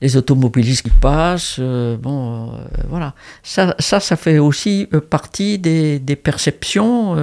les 0.00 0.16
automobilistes 0.16 0.82
qui 0.82 0.90
passent, 0.90 1.56
euh, 1.58 1.96
bon, 1.96 2.52
euh, 2.52 2.64
voilà. 2.88 3.14
Ça, 3.42 3.74
ça, 3.80 4.00
fait 4.16 4.38
aussi 4.38 4.88
partie 5.10 5.58
des, 5.58 6.16
perceptions 6.16 7.16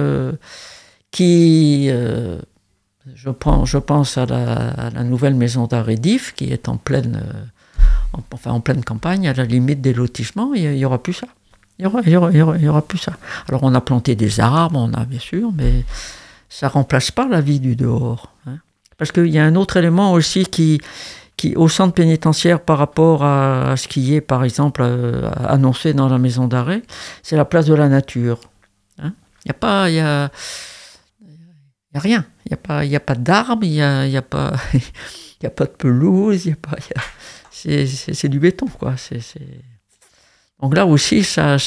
qui 1.10 1.90
je, 3.14 3.30
pense, 3.30 3.68
je 3.68 3.78
pense 3.78 4.18
à 4.18 4.26
la, 4.26 5.04
nouvelle 5.04 5.34
maison 5.34 5.66
d'arrêt 5.66 5.96
d'If 5.96 6.34
qui 6.34 6.52
est 6.52 6.68
en 6.68 6.76
pleine, 6.76 7.22
euh, 7.24 7.42
en, 8.12 8.22
enfin 8.32 8.52
en 8.52 8.60
pleine 8.60 8.84
campagne, 8.84 9.28
à 9.28 9.32
la 9.32 9.44
limite 9.44 9.80
des 9.80 9.92
lotissements. 9.92 10.54
Il 10.54 10.70
n'y 10.70 10.84
aura 10.84 11.02
plus 11.02 11.14
ça. 11.14 11.26
Il 11.78 11.86
aura, 11.86 12.02
y 12.02 12.68
aura, 12.68 12.82
plus 12.82 12.98
ça. 12.98 13.14
Alors 13.48 13.62
on 13.64 13.74
a 13.74 13.80
planté 13.80 14.14
des 14.14 14.40
arbres, 14.40 14.78
on 14.78 14.92
a 14.92 15.04
bien 15.04 15.18
sûr, 15.18 15.50
mais 15.52 15.84
ça 16.48 16.68
remplace 16.68 17.10
pas 17.10 17.26
la 17.26 17.40
vie 17.40 17.60
du 17.60 17.74
dehors. 17.74 18.32
Hein. 18.46 18.58
Parce 19.02 19.10
qu'il 19.10 19.34
y 19.34 19.38
a 19.40 19.44
un 19.44 19.56
autre 19.56 19.78
élément 19.78 20.12
aussi 20.12 20.46
qui, 20.46 20.80
qui, 21.36 21.56
au 21.56 21.68
centre 21.68 21.92
pénitentiaire 21.92 22.60
par 22.60 22.78
rapport 22.78 23.24
à, 23.24 23.74
ce 23.76 23.88
qui 23.88 24.14
est, 24.14 24.20
par 24.20 24.44
exemple, 24.44 24.80
euh, 24.84 25.28
annoncé 25.48 25.92
dans 25.92 26.08
la 26.08 26.18
maison 26.18 26.46
d'arrêt, 26.46 26.82
c'est 27.24 27.34
la 27.34 27.44
place 27.44 27.66
de 27.66 27.74
la 27.74 27.88
nature. 27.88 28.38
Hein. 29.00 29.12
Il 29.44 29.48
n'y 29.48 29.50
a 29.50 29.54
pas... 29.54 29.90
Y 29.90 29.98
a, 29.98 30.30
n'y 31.20 31.96
a 31.96 31.98
rien. 31.98 32.24
Il 32.46 32.50
n'y 32.50 32.54
a 32.54 32.58
pas, 32.58 32.84
y 32.84 32.96
d'arbres, 33.18 33.64
il 33.64 33.72
n'y 33.72 33.82
a, 33.82 34.06
y 34.06 34.16
a, 34.16 34.22
pas, 34.22 34.52
y 35.42 35.46
a 35.46 35.50
pas 35.50 35.64
de 35.64 35.72
pelouse, 35.72 36.46
y 36.46 36.52
a 36.52 36.56
c'est 37.50 38.28
du 38.28 38.38
béton. 38.38 38.68
Quoi. 38.68 38.94
Donc 40.60 40.76
là 40.76 40.86
aussi, 40.86 41.24
ça, 41.24 41.58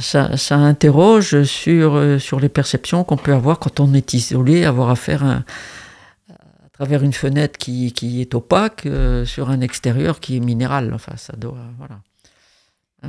ça, 0.00 0.36
ça, 0.36 0.56
interroge 0.56 1.42
sur, 1.44 2.20
sur 2.20 2.40
les 2.40 2.48
perceptions 2.48 3.04
qu'on 3.04 3.16
peut 3.16 3.34
avoir 3.34 3.58
quand 3.58 3.80
on 3.80 3.92
est 3.94 4.14
isolé, 4.14 4.64
avoir 4.64 4.90
affaire 4.90 5.24
à, 5.24 5.42
à 6.30 6.68
travers 6.72 7.02
une 7.02 7.12
fenêtre 7.12 7.58
qui, 7.58 7.92
qui 7.92 8.20
est 8.20 8.34
opaque 8.34 8.86
euh, 8.86 9.24
sur 9.24 9.50
un 9.50 9.60
extérieur 9.60 10.20
qui 10.20 10.36
est 10.36 10.40
minéral. 10.40 10.92
Enfin, 10.94 11.12
ça 11.16 11.34
doit, 11.36 11.56
voilà. 11.78 12.00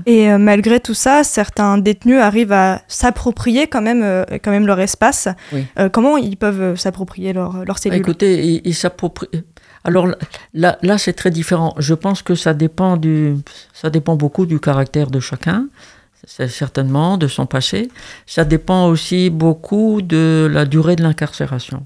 Et 0.05 0.29
euh, 0.29 0.37
malgré 0.37 0.79
tout 0.79 0.93
ça, 0.93 1.23
certains 1.23 1.77
détenus 1.77 2.19
arrivent 2.19 2.51
à 2.51 2.81
s'approprier 2.87 3.67
quand 3.67 3.81
même, 3.81 4.03
euh, 4.03 4.25
quand 4.43 4.51
même 4.51 4.67
leur 4.67 4.79
espace. 4.79 5.27
Euh, 5.79 5.89
comment 5.89 6.17
ils 6.17 6.37
peuvent 6.37 6.75
s'approprier 6.77 7.33
leur, 7.33 7.65
leur 7.65 7.77
cellule? 7.77 7.99
Écoutez, 7.99 8.61
ils 8.63 8.75
s'approprient. 8.75 9.29
Alors 9.83 10.07
là, 10.53 10.77
là 10.81 10.97
c'est 10.97 11.13
très 11.13 11.31
différent. 11.31 11.75
Je 11.77 11.93
pense 11.93 12.21
que 12.21 12.35
ça 12.35 12.53
dépend, 12.53 12.97
du, 12.97 13.35
ça 13.73 13.89
dépend 13.89 14.15
beaucoup 14.15 14.45
du 14.45 14.59
caractère 14.59 15.11
de 15.11 15.19
chacun, 15.19 15.67
certainement, 16.25 17.17
de 17.17 17.27
son 17.27 17.45
passé. 17.45 17.89
Ça 18.25 18.45
dépend 18.45 18.87
aussi 18.87 19.29
beaucoup 19.29 20.01
de 20.01 20.49
la 20.51 20.65
durée 20.65 20.95
de 20.95 21.03
l'incarcération. 21.03 21.85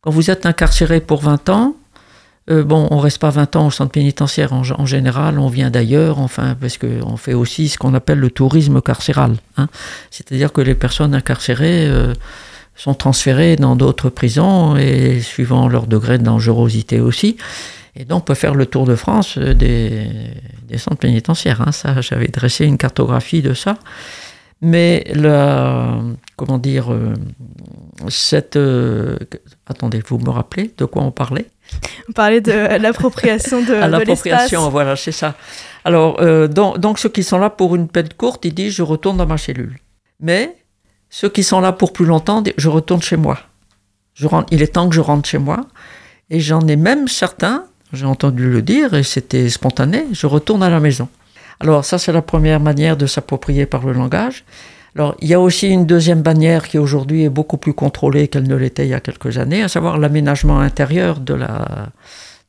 Quand 0.00 0.10
vous 0.10 0.30
êtes 0.30 0.46
incarcéré 0.46 1.00
pour 1.00 1.22
20 1.22 1.48
ans, 1.48 1.74
euh, 2.48 2.62
bon, 2.62 2.86
on 2.92 2.98
reste 2.98 3.18
pas 3.18 3.30
20 3.30 3.56
ans 3.56 3.66
au 3.66 3.70
centre 3.70 3.90
pénitentiaire 3.90 4.52
en, 4.52 4.86
général, 4.86 5.40
on 5.40 5.48
vient 5.48 5.70
d'ailleurs, 5.70 6.20
enfin, 6.20 6.56
parce 6.60 6.78
qu'on 6.78 7.16
fait 7.16 7.34
aussi 7.34 7.68
ce 7.68 7.76
qu'on 7.76 7.92
appelle 7.92 8.20
le 8.20 8.30
tourisme 8.30 8.80
carcéral. 8.80 9.34
Hein. 9.56 9.66
C'est-à-dire 10.10 10.52
que 10.52 10.60
les 10.60 10.76
personnes 10.76 11.14
incarcérées 11.14 11.88
euh, 11.88 12.12
sont 12.76 12.94
transférées 12.94 13.56
dans 13.56 13.74
d'autres 13.74 14.10
prisons 14.10 14.76
et 14.76 15.20
suivant 15.20 15.66
leur 15.66 15.88
degré 15.88 16.18
de 16.18 16.22
dangerosité 16.22 17.00
aussi. 17.00 17.36
Et 17.96 18.04
donc, 18.04 18.18
on 18.18 18.24
peut 18.24 18.34
faire 18.34 18.54
le 18.54 18.66
tour 18.66 18.84
de 18.86 18.94
France 18.94 19.38
euh, 19.38 19.54
des, 19.54 20.78
centres 20.78 20.98
pénitentiaires. 20.98 21.62
Hein. 21.62 21.72
Ça, 21.72 22.00
j'avais 22.00 22.28
dressé 22.28 22.66
une 22.66 22.78
cartographie 22.78 23.42
de 23.42 23.54
ça. 23.54 23.76
Mais 24.62 25.04
la, 25.14 25.98
comment 26.36 26.56
dire, 26.56 26.88
cette, 28.08 28.58
attendez, 29.66 30.02
vous 30.06 30.18
me 30.18 30.30
rappelez 30.30 30.72
de 30.78 30.86
quoi 30.86 31.02
on 31.02 31.10
parlait? 31.10 31.46
On 32.08 32.12
parlait 32.12 32.40
de 32.40 32.52
l'appropriation 32.80 33.60
de, 33.60 33.66
de 33.66 33.90
L'appropriation, 33.90 34.68
voilà, 34.70 34.96
c'est 34.96 35.12
ça. 35.12 35.34
Alors, 35.84 36.20
euh, 36.20 36.48
donc, 36.48 36.98
ceux 36.98 37.08
qui 37.08 37.22
sont 37.22 37.38
là 37.38 37.50
pour 37.50 37.76
une 37.76 37.88
peine 37.88 38.08
courte, 38.16 38.44
ils 38.44 38.54
disent 38.54 38.74
je 38.74 38.82
retourne 38.82 39.16
dans 39.16 39.26
ma 39.26 39.38
cellule. 39.38 39.78
Mais 40.20 40.56
ceux 41.10 41.28
qui 41.28 41.42
sont 41.42 41.60
là 41.60 41.72
pour 41.72 41.92
plus 41.92 42.06
longtemps, 42.06 42.42
disent 42.42 42.54
je 42.56 42.68
retourne 42.68 43.02
chez 43.02 43.16
moi. 43.16 43.38
Je 44.14 44.26
rentre, 44.26 44.48
il 44.52 44.62
est 44.62 44.74
temps 44.74 44.88
que 44.88 44.94
je 44.94 45.00
rentre 45.00 45.28
chez 45.28 45.38
moi. 45.38 45.60
Et 46.30 46.40
j'en 46.40 46.66
ai 46.66 46.76
même 46.76 47.06
certains, 47.06 47.66
j'ai 47.96 48.06
entendu 48.06 48.50
le 48.50 48.62
dire, 48.62 48.94
et 48.94 49.02
c'était 49.02 49.48
spontané, 49.48 50.06
je 50.12 50.26
retourne 50.26 50.62
à 50.62 50.70
la 50.70 50.80
maison. 50.80 51.08
Alors 51.60 51.84
ça, 51.84 51.98
c'est 51.98 52.12
la 52.12 52.22
première 52.22 52.60
manière 52.60 52.96
de 52.96 53.06
s'approprier 53.06 53.66
par 53.66 53.84
le 53.84 53.92
langage. 53.92 54.44
Alors, 54.94 55.14
il 55.20 55.28
y 55.28 55.34
a 55.34 55.40
aussi 55.40 55.68
une 55.68 55.84
deuxième 55.84 56.22
bannière 56.22 56.68
qui 56.68 56.78
aujourd'hui 56.78 57.24
est 57.24 57.28
beaucoup 57.28 57.58
plus 57.58 57.74
contrôlée 57.74 58.28
qu'elle 58.28 58.48
ne 58.48 58.54
l'était 58.54 58.86
il 58.86 58.90
y 58.90 58.94
a 58.94 59.00
quelques 59.00 59.36
années, 59.36 59.62
à 59.62 59.68
savoir 59.68 59.98
l'aménagement 59.98 60.60
intérieur 60.60 61.20
de 61.20 61.34
la, 61.34 61.88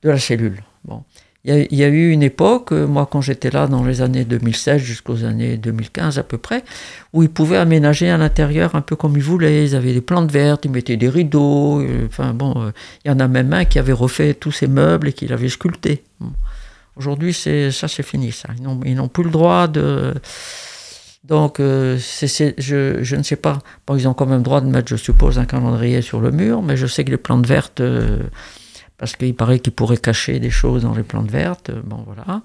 de 0.03 0.10
la 0.10 0.19
cellule. 0.19 0.62
Bon. 0.86 1.03
Il 1.49 1.77
y, 1.77 1.83
a, 1.86 1.88
eu 1.88 2.12
une 2.12 2.23
époque, 2.23 2.73
euh, 2.73 2.86
moi 2.86 3.07
quand 3.10 3.21
j'étais 3.21 3.49
là 3.49 3.67
dans 3.67 3.86
les 3.86 4.01
années 4.01 4.25
2016 4.25 4.81
jusqu'aux 4.81 5.23
années 5.23 5.55
2015 5.55 6.19
à 6.19 6.23
peu 6.23 6.38
près, 6.38 6.65
où 7.13 7.23
ils 7.23 7.29
pouvaient 7.29 7.55
aménager 7.55 8.10
à 8.10 8.17
l'intérieur 8.17 8.75
un 8.75 8.81
peu 8.81 8.97
comme 8.97 9.15
ils 9.15 9.23
voulaient. 9.23 9.63
Ils 9.63 9.73
avaient 9.73 9.93
des 9.93 10.01
plantes 10.01 10.29
vertes, 10.29 10.65
ils 10.65 10.71
mettaient 10.71 10.97
des 10.97 11.07
rideaux. 11.07 11.79
Euh, 11.79 12.07
enfin 12.07 12.33
bon, 12.33 12.53
euh, 12.57 12.71
il 13.05 13.07
y 13.07 13.12
en 13.12 13.21
a 13.21 13.29
même 13.29 13.53
un 13.53 13.63
qui 13.63 13.79
avait 13.79 13.93
refait 13.93 14.33
tous 14.33 14.51
ses 14.51 14.67
meubles 14.67 15.07
et 15.07 15.13
qui 15.13 15.25
l'avait 15.25 15.47
sculpté. 15.47 16.03
Aujourd'hui, 16.97 17.33
ça, 17.33 17.88
c'est 17.88 18.03
fini. 18.03 18.33
Ça, 18.33 18.49
ils 18.83 18.95
n'ont 18.95 19.07
plus 19.07 19.23
le 19.23 19.29
droit 19.29 19.69
de 19.69 20.15
donc, 21.23 21.60
je, 21.60 23.15
ne 23.15 23.23
sais 23.23 23.36
pas. 23.36 23.60
Bon, 23.86 23.95
ils 23.95 24.07
ont 24.07 24.13
quand 24.13 24.25
même 24.25 24.43
droit 24.43 24.60
de 24.60 24.67
mettre, 24.67 24.89
je 24.89 24.95
suppose, 24.95 25.39
un 25.39 25.45
calendrier 25.45 26.01
sur 26.01 26.19
le 26.19 26.31
mur, 26.31 26.62
mais 26.62 26.77
je 26.77 26.88
sais 26.88 27.03
que 27.03 27.12
les 27.12 27.17
plantes 27.17 27.45
vertes, 27.45 27.81
parce 28.97 29.15
qu'il 29.15 29.36
paraît 29.36 29.60
qu'ils 29.60 29.73
pourraient 29.73 29.97
cacher 29.97 30.39
des 30.39 30.49
choses 30.49 30.83
dans 30.83 30.93
les 30.93 31.03
plantes 31.03 31.29
vertes. 31.29 31.69
Euh, 31.69 31.81
bon, 31.83 32.03
voilà. 32.05 32.41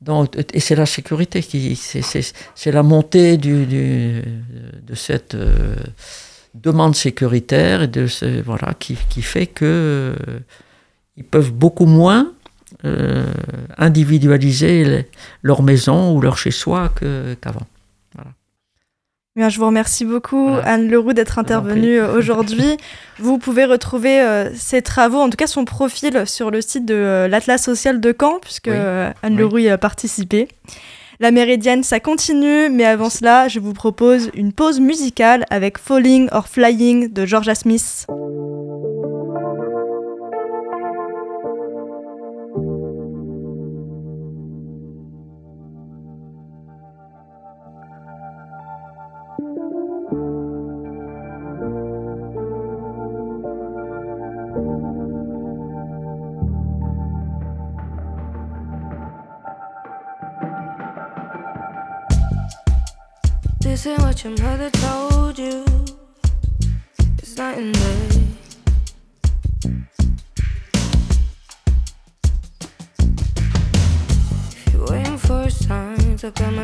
Donc, 0.00 0.36
et 0.52 0.60
c'est 0.60 0.76
la 0.76 0.86
sécurité 0.86 1.42
qui, 1.42 1.74
c'est 1.74 2.70
la 2.70 2.84
montée 2.84 3.36
du, 3.36 3.66
de 3.66 4.94
cette 4.94 5.36
demande 6.54 6.94
sécuritaire 6.94 7.82
et 7.82 7.88
de 7.88 8.06
ce, 8.06 8.40
voilà 8.42 8.74
qui, 8.78 8.96
qui 9.08 9.22
fait 9.22 9.48
que 9.48 10.14
ils 11.16 11.24
peuvent 11.24 11.50
beaucoup 11.50 11.86
moins 11.86 12.32
individualiser 13.76 15.08
leur 15.42 15.64
maison 15.64 16.14
ou 16.14 16.20
leur 16.20 16.38
chez-soi 16.38 16.92
qu'avant 17.40 17.66
je 19.48 19.58
vous 19.58 19.66
remercie 19.66 20.04
beaucoup, 20.04 20.50
Anne 20.64 20.88
Leroux, 20.88 21.12
d'être 21.12 21.38
intervenue 21.38 22.00
euh, 22.00 22.12
aujourd'hui. 22.18 22.76
vous 23.18 23.38
pouvez 23.38 23.64
retrouver 23.64 24.20
euh, 24.20 24.52
ses 24.54 24.82
travaux, 24.82 25.18
en 25.18 25.30
tout 25.30 25.36
cas 25.36 25.46
son 25.46 25.64
profil, 25.64 26.24
sur 26.26 26.50
le 26.50 26.60
site 26.60 26.84
de 26.84 26.94
euh, 26.94 27.28
l'Atlas 27.28 27.62
social 27.62 28.00
de 28.00 28.14
Caen, 28.18 28.40
puisque 28.40 28.68
Anne 28.68 29.36
Leroux 29.36 29.58
y 29.58 29.68
a 29.68 29.78
participé. 29.78 30.48
La 31.20 31.30
Méridienne, 31.30 31.82
ça 31.82 32.00
continue, 32.00 32.68
mais 32.68 32.84
avant 32.84 33.10
cela, 33.10 33.48
je 33.48 33.60
vous 33.60 33.72
propose 33.72 34.30
une 34.34 34.52
pause 34.52 34.80
musicale 34.80 35.46
avec 35.50 35.78
Falling 35.78 36.28
or 36.32 36.48
Flying 36.48 37.12
de 37.12 37.26
Georgia 37.26 37.54
Smith. 37.54 38.06
What 64.18 64.24
your 64.24 64.48
mother 64.48 64.70
told 64.70 65.38
you. 65.38 65.64
It's 67.18 67.36
not 67.36 67.56
in 67.56 67.70
there. 67.70 68.08
If 74.50 74.72
you're 74.72 74.86
waiting 74.86 75.18
for 75.18 75.42
a 75.42 75.50
sign 75.50 76.16
to 76.16 76.32
come 76.32 76.58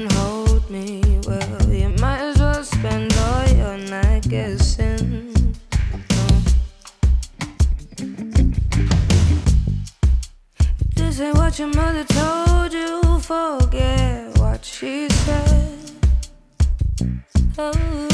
Oh. 17.57 18.14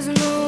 There's 0.00 0.18
no 0.18 0.39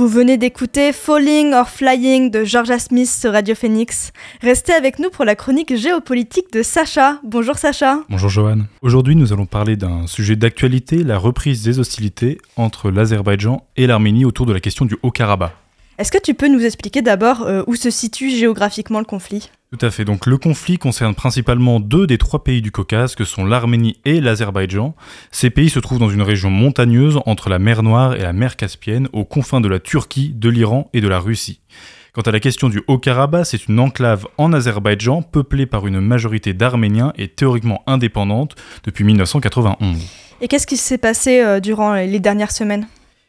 Vous 0.00 0.08
venez 0.08 0.38
d'écouter 0.38 0.94
Falling 0.94 1.52
or 1.52 1.68
Flying 1.68 2.30
de 2.30 2.42
Georgia 2.42 2.78
Smith 2.78 3.10
sur 3.10 3.32
Radio 3.32 3.54
Phoenix. 3.54 4.14
Restez 4.40 4.72
avec 4.72 4.98
nous 4.98 5.10
pour 5.10 5.26
la 5.26 5.34
chronique 5.34 5.76
géopolitique 5.76 6.50
de 6.54 6.62
Sacha. 6.62 7.20
Bonjour 7.22 7.58
Sacha. 7.58 7.98
Bonjour 8.08 8.30
Johan. 8.30 8.60
Aujourd'hui, 8.80 9.14
nous 9.14 9.34
allons 9.34 9.44
parler 9.44 9.76
d'un 9.76 10.06
sujet 10.06 10.36
d'actualité, 10.36 11.04
la 11.04 11.18
reprise 11.18 11.62
des 11.62 11.78
hostilités 11.80 12.38
entre 12.56 12.90
l'Azerbaïdjan 12.90 13.66
et 13.76 13.86
l'Arménie 13.86 14.24
autour 14.24 14.46
de 14.46 14.54
la 14.54 14.60
question 14.60 14.86
du 14.86 14.96
Haut-Karabakh. 15.02 15.52
Est-ce 16.00 16.10
que 16.10 16.16
tu 16.16 16.32
peux 16.32 16.48
nous 16.48 16.64
expliquer 16.64 17.02
d'abord 17.02 17.42
euh, 17.42 17.62
où 17.66 17.74
se 17.74 17.90
situe 17.90 18.30
géographiquement 18.30 19.00
le 19.00 19.04
conflit? 19.04 19.50
Tout 19.70 19.84
à 19.84 19.90
fait. 19.90 20.06
Donc 20.06 20.24
le 20.24 20.38
conflit 20.38 20.78
concerne 20.78 21.14
principalement 21.14 21.78
deux 21.78 22.06
des 22.06 22.16
trois 22.16 22.42
pays 22.42 22.62
du 22.62 22.72
Caucase 22.72 23.14
que 23.14 23.26
sont 23.26 23.44
l'Arménie 23.44 23.98
et 24.06 24.18
l'Azerbaïdjan. 24.22 24.94
Ces 25.30 25.50
pays 25.50 25.68
se 25.68 25.78
trouvent 25.78 25.98
dans 25.98 26.08
une 26.08 26.22
région 26.22 26.48
montagneuse 26.48 27.20
entre 27.26 27.50
la 27.50 27.58
mer 27.58 27.82
Noire 27.82 28.14
et 28.14 28.22
la 28.22 28.32
mer 28.32 28.56
Caspienne, 28.56 29.08
aux 29.12 29.26
confins 29.26 29.60
de 29.60 29.68
la 29.68 29.78
Turquie, 29.78 30.32
de 30.34 30.48
l'Iran 30.48 30.88
et 30.94 31.02
de 31.02 31.08
la 31.08 31.20
Russie. 31.20 31.60
Quant 32.14 32.22
à 32.22 32.30
la 32.30 32.40
question 32.40 32.70
du 32.70 32.82
Haut-Karabakh, 32.88 33.44
c'est 33.44 33.68
une 33.68 33.78
enclave 33.78 34.26
en 34.38 34.54
Azerbaïdjan 34.54 35.20
peuplée 35.20 35.66
par 35.66 35.86
une 35.86 36.00
majorité 36.00 36.54
d'Arméniens 36.54 37.12
et 37.18 37.28
théoriquement 37.28 37.82
indépendante 37.86 38.56
depuis 38.84 39.04
1991. 39.04 39.98
Et 40.40 40.48
qu'est-ce 40.48 40.66
qui 40.66 40.78
s'est 40.78 40.96
passé 40.96 41.40
euh, 41.40 41.60
durant 41.60 41.92
les 41.92 42.20
dernières 42.20 42.52
semaines? 42.52 42.86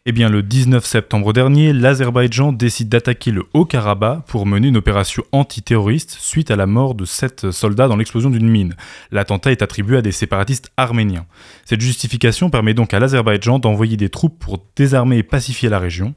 Eh 0.08 0.14
bien, 0.14 0.30
le 0.30 0.42
19 0.42 0.84
septembre 0.84 1.32
dernier, 1.32 1.74
l'Azerbaïdjan 1.74 2.54
décide 2.54 2.90
d'attaquer 2.90 3.30
le 3.30 3.44
Haut-Karabakh 3.54 4.26
pour 4.26 4.48
mener 4.48 4.70
une 4.70 4.78
opération 4.78 5.24
antiterroriste 5.32 6.18
suite 6.20 6.50
à 6.50 6.56
la 6.56 6.66
mort 6.66 6.96
de 6.96 7.06
sept 7.06 7.52
soldats 7.52 7.88
dans 7.88 7.98
l'explosion 7.98 8.32
d'une 8.32 8.50
mine. 8.50 8.74
L'attentat 9.12 9.52
est 9.52 9.62
attribué 9.62 9.98
à 9.98 10.02
des 10.02 10.12
séparatistes 10.12 10.72
arméniens. 10.76 11.28
Cette 11.66 11.82
justification 11.82 12.50
permet 12.50 12.74
donc 12.74 12.96
à 12.96 13.00
l'Azerbaïdjan 13.00 13.60
d'envoyer 13.60 13.96
des 13.96 14.10
troupes 14.10 14.40
pour 14.40 14.66
désarmer 14.76 15.20
et 15.20 15.24
pacifier 15.24 15.70
la 15.70 15.78
région. 15.78 16.16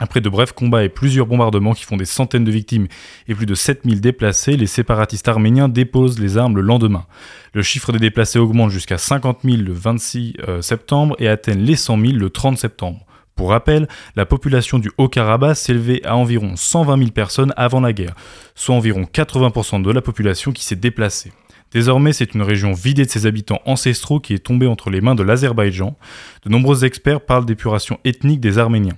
Après 0.00 0.20
de 0.20 0.28
brefs 0.28 0.52
combats 0.52 0.82
et 0.82 0.88
plusieurs 0.88 1.26
bombardements 1.26 1.74
qui 1.74 1.84
font 1.84 1.96
des 1.96 2.06
centaines 2.06 2.42
de 2.42 2.50
victimes 2.50 2.88
et 3.28 3.36
plus 3.36 3.46
de 3.46 3.54
7000 3.54 4.00
déplacés, 4.00 4.56
les 4.56 4.66
séparatistes 4.66 5.28
arméniens 5.28 5.68
déposent 5.68 6.18
les 6.18 6.38
armes 6.38 6.56
le 6.56 6.62
lendemain. 6.62 7.06
Le 7.52 7.62
chiffre 7.62 7.92
des 7.92 8.00
déplacés 8.00 8.40
augmente 8.40 8.70
jusqu'à 8.70 8.98
50 8.98 9.42
000 9.44 9.58
le 9.58 9.72
26 9.72 10.34
euh, 10.48 10.60
septembre 10.60 11.14
et 11.20 11.28
atteigne 11.28 11.60
les 11.60 11.76
100 11.76 12.00
000 12.00 12.12
le 12.14 12.28
30 12.28 12.58
septembre. 12.58 13.06
Pour 13.34 13.50
rappel, 13.50 13.88
la 14.14 14.26
population 14.26 14.78
du 14.78 14.90
Haut-Karabakh 14.98 15.56
s'élevait 15.56 16.04
à 16.04 16.16
environ 16.16 16.52
120 16.54 16.98
000 16.98 17.10
personnes 17.10 17.52
avant 17.56 17.80
la 17.80 17.92
guerre, 17.92 18.14
soit 18.54 18.74
environ 18.74 19.02
80% 19.02 19.82
de 19.82 19.90
la 19.90 20.02
population 20.02 20.52
qui 20.52 20.64
s'est 20.64 20.76
déplacée. 20.76 21.32
Désormais, 21.72 22.12
c'est 22.12 22.34
une 22.34 22.42
région 22.42 22.72
vidée 22.72 23.06
de 23.06 23.10
ses 23.10 23.26
habitants 23.26 23.60
ancestraux 23.64 24.20
qui 24.20 24.34
est 24.34 24.44
tombée 24.44 24.66
entre 24.66 24.90
les 24.90 25.00
mains 25.00 25.14
de 25.14 25.22
l'Azerbaïdjan. 25.22 25.96
De 26.44 26.50
nombreux 26.50 26.84
experts 26.84 27.22
parlent 27.22 27.46
d'épuration 27.46 27.98
ethnique 28.04 28.40
des 28.40 28.58
Arméniens. 28.58 28.96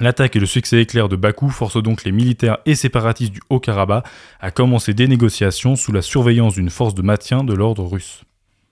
L'attaque 0.00 0.34
et 0.34 0.40
le 0.40 0.46
succès 0.46 0.80
éclair 0.80 1.08
de 1.08 1.16
Bakou 1.16 1.50
forcent 1.50 1.82
donc 1.82 2.04
les 2.04 2.12
militaires 2.12 2.58
et 2.66 2.74
séparatistes 2.74 3.32
du 3.32 3.40
Haut-Karabakh 3.50 4.04
à 4.40 4.50
commencer 4.50 4.94
des 4.94 5.06
négociations 5.06 5.76
sous 5.76 5.92
la 5.92 6.02
surveillance 6.02 6.54
d'une 6.54 6.70
force 6.70 6.94
de 6.94 7.02
maintien 7.02 7.44
de 7.44 7.54
l'ordre 7.54 7.84
russe. 7.84 8.22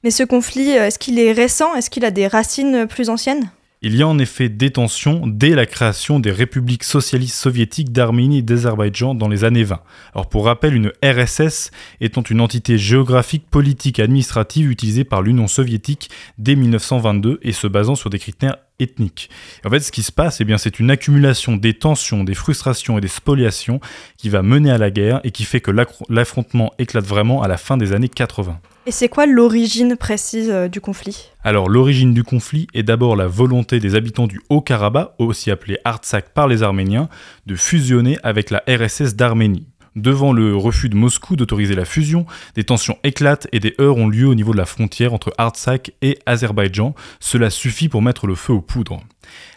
Mais 0.02 0.10
ce 0.10 0.22
conflit, 0.22 0.76
euh, 0.78 0.86
est-ce 0.86 0.98
qu'il 0.98 1.18
est 1.18 1.32
récent? 1.32 1.74
Est-ce 1.74 1.90
qu'il 1.90 2.04
a 2.04 2.10
des 2.10 2.28
racines 2.28 2.86
plus 2.86 3.10
anciennes? 3.10 3.50
Il 3.80 3.94
y 3.94 4.02
a 4.02 4.08
en 4.08 4.18
effet 4.18 4.48
des 4.48 4.72
tensions 4.72 5.28
dès 5.28 5.50
la 5.50 5.64
création 5.64 6.18
des 6.18 6.32
républiques 6.32 6.82
socialistes 6.82 7.36
soviétiques 7.36 7.92
d'Arménie 7.92 8.38
et 8.38 8.42
d'Azerbaïdjan 8.42 9.14
dans 9.14 9.28
les 9.28 9.44
années 9.44 9.62
20. 9.62 9.80
Alors 10.14 10.28
pour 10.28 10.46
rappel, 10.46 10.74
une 10.74 10.90
RSS 11.04 11.70
étant 12.00 12.22
une 12.22 12.40
entité 12.40 12.76
géographique, 12.76 13.48
politique 13.48 14.00
administrative 14.00 14.68
utilisée 14.68 15.04
par 15.04 15.22
l'Union 15.22 15.46
soviétique 15.46 16.10
dès 16.38 16.56
1922 16.56 17.38
et 17.42 17.52
se 17.52 17.68
basant 17.68 17.94
sur 17.94 18.10
des 18.10 18.18
critères 18.18 18.56
ethniques. 18.80 19.30
En 19.64 19.70
fait, 19.70 19.78
ce 19.78 19.92
qui 19.92 20.02
se 20.02 20.10
passe, 20.10 20.40
eh 20.40 20.58
c'est 20.58 20.80
une 20.80 20.90
accumulation 20.90 21.54
des 21.54 21.74
tensions, 21.74 22.24
des 22.24 22.34
frustrations 22.34 22.98
et 22.98 23.00
des 23.00 23.06
spoliations 23.06 23.78
qui 24.16 24.28
va 24.28 24.42
mener 24.42 24.72
à 24.72 24.78
la 24.78 24.90
guerre 24.90 25.20
et 25.22 25.30
qui 25.30 25.44
fait 25.44 25.60
que 25.60 25.70
l'affrontement 26.08 26.72
éclate 26.80 27.04
vraiment 27.04 27.42
à 27.42 27.48
la 27.48 27.56
fin 27.56 27.76
des 27.76 27.92
années 27.92 28.08
80. 28.08 28.58
Et 28.88 28.90
c'est 28.90 29.10
quoi 29.10 29.26
l'origine 29.26 29.96
précise 29.98 30.48
euh, 30.48 30.66
du 30.66 30.80
conflit? 30.80 31.28
Alors 31.44 31.68
l'origine 31.68 32.14
du 32.14 32.24
conflit 32.24 32.68
est 32.72 32.82
d'abord 32.82 33.16
la 33.16 33.26
volonté 33.26 33.80
des 33.80 33.94
habitants 33.94 34.26
du 34.26 34.40
Haut-Karabakh, 34.48 35.10
aussi 35.18 35.50
appelé 35.50 35.76
Artsakh 35.84 36.30
par 36.30 36.48
les 36.48 36.62
Arméniens, 36.62 37.10
de 37.44 37.54
fusionner 37.54 38.16
avec 38.22 38.48
la 38.48 38.62
RSS 38.66 39.14
d'Arménie. 39.14 39.66
Devant 39.96 40.32
le 40.32 40.56
refus 40.56 40.88
de 40.88 40.96
Moscou 40.96 41.36
d'autoriser 41.36 41.74
la 41.74 41.84
fusion, 41.84 42.26
des 42.54 42.64
tensions 42.64 42.98
éclatent 43.04 43.48
et 43.52 43.60
des 43.60 43.74
heurts 43.80 43.96
ont 43.96 44.08
lieu 44.08 44.26
au 44.26 44.34
niveau 44.34 44.52
de 44.52 44.58
la 44.58 44.66
frontière 44.66 45.12
entre 45.12 45.32
Artsakh 45.38 45.92
et 46.02 46.18
Azerbaïdjan. 46.26 46.94
Cela 47.20 47.50
suffit 47.50 47.88
pour 47.88 48.02
mettre 48.02 48.26
le 48.26 48.34
feu 48.34 48.52
aux 48.52 48.60
poudres. 48.60 49.00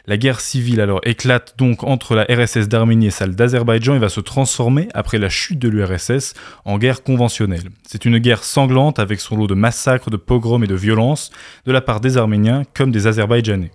La 0.07 0.17
guerre 0.17 0.39
civile 0.39 0.81
alors 0.81 0.99
éclate 1.03 1.55
donc 1.57 1.83
entre 1.83 2.15
la 2.15 2.23
RSS 2.23 2.67
d'Arménie 2.67 3.07
et 3.07 3.11
celle 3.11 3.35
d'Azerbaïdjan 3.35 3.95
et 3.95 3.99
va 3.99 4.09
se 4.09 4.19
transformer, 4.19 4.87
après 4.93 5.19
la 5.19 5.29
chute 5.29 5.59
de 5.59 5.69
l'URSS, 5.69 6.33
en 6.65 6.77
guerre 6.77 7.03
conventionnelle. 7.03 7.69
C'est 7.87 8.05
une 8.05 8.17
guerre 8.17 8.43
sanglante 8.43 8.99
avec 8.99 9.21
son 9.21 9.37
lot 9.37 9.47
de 9.47 9.53
massacres, 9.53 10.09
de 10.09 10.17
pogroms 10.17 10.63
et 10.63 10.67
de 10.67 10.75
violences 10.75 11.31
de 11.65 11.71
la 11.71 11.81
part 11.81 12.01
des 12.01 12.17
Arméniens 12.17 12.63
comme 12.73 12.91
des 12.91 13.07
Azerbaïdjanais. 13.07 13.71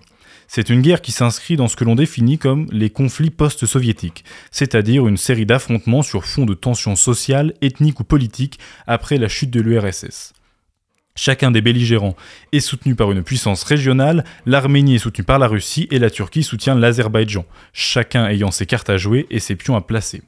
C'est 0.48 0.70
une 0.70 0.82
guerre 0.82 1.02
qui 1.02 1.12
s'inscrit 1.12 1.56
dans 1.56 1.68
ce 1.68 1.76
que 1.76 1.84
l'on 1.84 1.94
définit 1.94 2.38
comme 2.38 2.66
les 2.70 2.90
conflits 2.90 3.30
post-soviétiques, 3.30 4.24
c'est-à-dire 4.50 5.06
une 5.08 5.16
série 5.16 5.46
d'affrontements 5.46 6.02
sur 6.02 6.24
fond 6.24 6.46
de 6.46 6.54
tensions 6.54 6.96
sociales, 6.96 7.54
ethniques 7.62 8.00
ou 8.00 8.04
politiques 8.04 8.58
après 8.86 9.18
la 9.18 9.28
chute 9.28 9.50
de 9.50 9.60
l'URSS. 9.60 10.32
Chacun 11.18 11.50
des 11.50 11.62
belligérants 11.62 12.14
est 12.52 12.60
soutenu 12.60 12.94
par 12.94 13.10
une 13.10 13.22
puissance 13.22 13.64
régionale, 13.64 14.24
l'Arménie 14.44 14.96
est 14.96 14.98
soutenue 14.98 15.24
par 15.24 15.38
la 15.38 15.48
Russie 15.48 15.88
et 15.90 15.98
la 15.98 16.10
Turquie 16.10 16.42
soutient 16.42 16.74
l'Azerbaïdjan, 16.74 17.46
chacun 17.72 18.26
ayant 18.28 18.50
ses 18.50 18.66
cartes 18.66 18.90
à 18.90 18.98
jouer 18.98 19.26
et 19.30 19.40
ses 19.40 19.56
pions 19.56 19.76
à 19.76 19.80
placer. 19.80 20.22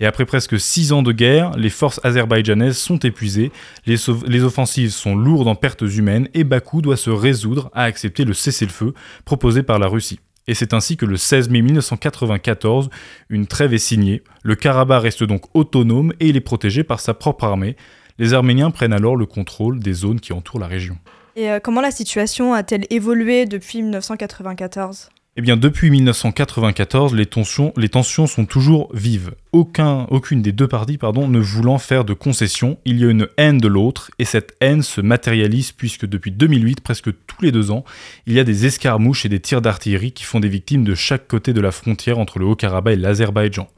Et 0.00 0.06
après 0.06 0.24
presque 0.24 0.58
six 0.58 0.92
ans 0.92 1.02
de 1.02 1.12
guerre, 1.12 1.52
les 1.56 1.70
forces 1.70 2.00
azerbaïdjanaises 2.04 2.76
sont 2.76 2.98
épuisées, 2.98 3.52
les, 3.86 4.44
offensives 4.44 4.90
sont 4.90 5.16
lourdes 5.16 5.48
en 5.48 5.54
pertes 5.54 5.82
humaines 5.82 6.28
et 6.34 6.44
Bakou 6.44 6.82
doit 6.82 6.96
se 6.96 7.10
résoudre 7.10 7.70
à 7.72 7.84
accepter 7.84 8.24
le 8.24 8.34
cessez-le-feu 8.34 8.94
proposé 9.24 9.62
par 9.62 9.78
la 9.78 9.86
Russie. 9.86 10.20
Et 10.46 10.54
c'est 10.54 10.74
ainsi 10.74 10.96
que 10.96 11.06
le 11.06 11.16
16 11.16 11.48
mai 11.48 11.62
1994, 11.62 12.90
une 13.30 13.46
trêve 13.46 13.72
est 13.72 13.78
signée, 13.78 14.22
le 14.42 14.54
Karabakh 14.54 15.02
reste 15.02 15.24
donc 15.24 15.44
autonome 15.54 16.12
et 16.20 16.28
il 16.28 16.36
est 16.36 16.40
protégé 16.40 16.84
par 16.84 17.00
sa 17.00 17.14
propre 17.14 17.44
armée, 17.44 17.76
les 18.18 18.34
Arméniens 18.34 18.70
prennent 18.70 18.92
alors 18.92 19.16
le 19.16 19.26
contrôle 19.26 19.80
des 19.80 19.92
zones 19.92 20.20
qui 20.20 20.32
entourent 20.32 20.60
la 20.60 20.66
région. 20.66 20.98
Et 21.36 21.50
euh, 21.50 21.58
comment 21.60 21.80
la 21.80 21.90
situation 21.90 22.54
a-t-elle 22.54 22.86
évolué 22.90 23.46
depuis 23.46 23.82
1994 23.82 25.08
eh 25.36 25.42
bien, 25.42 25.56
depuis 25.56 25.90
1994, 25.90 27.12
les 27.12 27.26
tensions, 27.26 28.26
sont 28.28 28.46
toujours 28.46 28.88
vives. 28.94 29.32
Aucun, 29.50 30.06
aucune 30.10 30.42
des 30.42 30.52
deux 30.52 30.68
parties 30.68 30.96
ne 31.02 31.40
voulant 31.40 31.78
faire 31.78 32.04
de 32.04 32.12
concessions, 32.12 32.78
il 32.84 33.00
y 33.00 33.04
a 33.04 33.10
une 33.10 33.26
haine 33.36 33.58
de 33.58 33.66
l'autre, 33.66 34.12
et 34.20 34.24
cette 34.24 34.54
haine 34.60 34.82
se 34.82 35.00
matérialise 35.00 35.72
puisque 35.72 36.06
depuis 36.06 36.30
2008, 36.30 36.82
presque 36.82 37.10
tous 37.26 37.42
les 37.42 37.50
deux 37.50 37.72
ans, 37.72 37.84
il 38.28 38.34
y 38.34 38.38
a 38.38 38.44
des 38.44 38.64
escarmouches 38.66 39.26
et 39.26 39.28
des 39.28 39.40
tirs 39.40 39.60
d'artillerie 39.60 40.12
qui 40.12 40.22
font 40.22 40.38
des 40.38 40.48
victimes 40.48 40.84
de 40.84 40.94
chaque 40.94 41.26
côté 41.26 41.52
de 41.52 41.60
la 41.60 41.72
frontière 41.72 42.20
entre 42.20 42.38
le 42.38 42.44
Haut-Karabakh 42.44 42.94
et 42.94 42.96
l'Azerbaïdjan. 42.96 43.68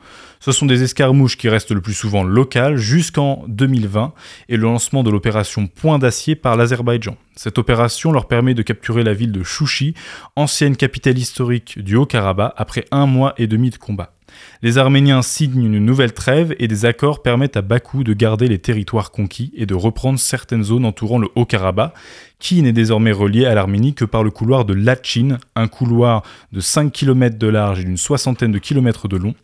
Ce 0.40 0.52
sont 0.52 0.66
des 0.66 0.82
escarmouches 0.82 1.36
qui 1.36 1.48
restent 1.48 1.72
le 1.72 1.80
plus 1.80 1.94
souvent 1.94 2.22
locales 2.22 2.76
jusqu'en 2.76 3.44
2020 3.48 4.12
et 4.48 4.56
le 4.56 4.62
lancement 4.62 5.02
de 5.02 5.10
l'opération 5.10 5.66
Point 5.66 5.98
d'acier 5.98 6.34
par 6.34 6.56
l'Azerbaïdjan. 6.56 7.16
Cette 7.34 7.58
opération 7.58 8.12
leur 8.12 8.28
permet 8.28 8.54
de 8.54 8.62
capturer 8.62 9.04
la 9.04 9.14
ville 9.14 9.32
de 9.32 9.42
Chouchi, 9.42 9.94
ancienne 10.36 10.76
capitale 10.76 11.18
historique 11.18 11.78
du 11.78 11.96
Haut-Karabakh, 11.96 12.54
après 12.56 12.84
un 12.90 13.06
mois 13.06 13.34
et 13.38 13.46
demi 13.46 13.70
de 13.70 13.76
combat. 13.76 14.12
Les 14.62 14.78
Arméniens 14.78 15.22
signent 15.22 15.64
une 15.64 15.84
nouvelle 15.84 16.12
trêve 16.12 16.54
et 16.58 16.68
des 16.68 16.84
accords 16.84 17.22
permettent 17.22 17.56
à 17.56 17.62
Bakou 17.62 18.04
de 18.04 18.12
garder 18.12 18.48
les 18.48 18.58
territoires 18.58 19.10
conquis 19.10 19.52
et 19.54 19.66
de 19.66 19.74
reprendre 19.74 20.18
certaines 20.18 20.64
zones 20.64 20.84
entourant 20.84 21.18
le 21.18 21.28
Haut-Karabakh, 21.34 21.94
qui 22.38 22.60
n'est 22.62 22.72
désormais 22.72 23.12
relié 23.12 23.46
à 23.46 23.54
l'Arménie 23.54 23.94
que 23.94 24.04
par 24.04 24.24
le 24.24 24.30
couloir 24.30 24.64
de 24.64 24.74
Lachin, 24.74 25.38
un 25.54 25.68
couloir 25.68 26.22
de 26.52 26.60
5 26.60 26.92
km 26.92 27.38
de 27.38 27.46
large 27.46 27.80
et 27.80 27.84
d'une 27.84 27.96
soixantaine 27.96 28.52
de 28.52 28.58
kilomètres 28.58 29.08
de 29.08 29.16
long, 29.16 29.34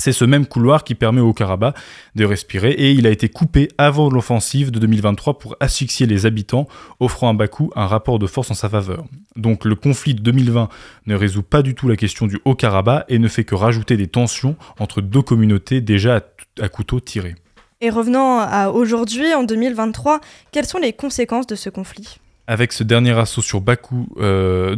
c'est 0.00 0.12
ce 0.12 0.24
même 0.24 0.46
couloir 0.46 0.84
qui 0.84 0.94
permet 0.94 1.20
au 1.20 1.32
Karabakh 1.32 1.76
de 2.14 2.24
respirer 2.24 2.70
et 2.70 2.92
il 2.92 3.06
a 3.06 3.10
été 3.10 3.28
coupé 3.28 3.68
avant 3.78 4.10
l'offensive 4.10 4.70
de 4.70 4.78
2023 4.78 5.38
pour 5.38 5.56
asphyxier 5.60 6.06
les 6.06 6.26
habitants, 6.26 6.66
offrant 6.98 7.28
à 7.28 7.32
Bakou 7.32 7.70
un 7.76 7.86
rapport 7.86 8.18
de 8.18 8.26
force 8.26 8.50
en 8.50 8.54
sa 8.54 8.68
faveur. 8.68 9.04
Donc 9.36 9.64
le 9.64 9.74
conflit 9.74 10.14
de 10.14 10.22
2020 10.22 10.68
ne 11.06 11.14
résout 11.14 11.42
pas 11.42 11.62
du 11.62 11.74
tout 11.74 11.88
la 11.88 11.96
question 11.96 12.26
du 12.26 12.38
Haut-Karabakh 12.44 13.04
et 13.08 13.18
ne 13.18 13.28
fait 13.28 13.44
que 13.44 13.54
rajouter 13.54 13.96
des 13.96 14.08
tensions 14.08 14.56
entre 14.78 15.00
deux 15.00 15.22
communautés 15.22 15.80
déjà 15.80 16.22
à, 16.60 16.68
couteau 16.68 17.00
tiré. 17.00 17.34
Et 17.80 17.90
revenant 17.90 18.38
à 18.40 18.68
aujourd'hui, 18.70 19.32
en 19.34 19.42
2023, 19.42 20.20
quelles 20.52 20.66
sont 20.66 20.78
les 20.78 20.92
conséquences 20.92 21.46
de 21.46 21.54
ce 21.54 21.70
conflit? 21.70 22.18
Avec 22.50 22.72
ce 22.72 22.82
dernier 22.82 23.12
assaut 23.12 23.42
sur 23.42 23.60
Bakou, 23.60 24.08
euh, 24.18 24.74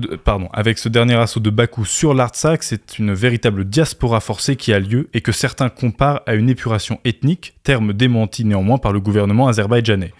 avec 0.53 0.77
ce 0.77 0.91
dernier 0.91 1.15
assaut 1.15 1.41
de 1.41 1.49
Bakou 1.49 1.87
sur 1.87 2.13
l'Artsakh, 2.13 2.63
c'est 2.63 2.99
une 2.99 3.15
véritable 3.15 3.65
diaspora 3.65 4.21
forcée 4.21 4.57
qui 4.57 4.75
a 4.75 4.79
lieu 4.79 5.09
et 5.15 5.23
que 5.23 5.33
certains 5.33 5.71
comparent 5.71 6.21
à 6.27 6.35
une 6.35 6.51
épuration 6.51 7.01
ethnique, 7.07 7.55
terme 7.63 7.95
démenti 7.95 8.45
néanmoins 8.45 8.77
par 8.77 8.93
le 8.93 9.01
gouvernement 9.01 9.49
azerbaïdjanais. 9.49 10.13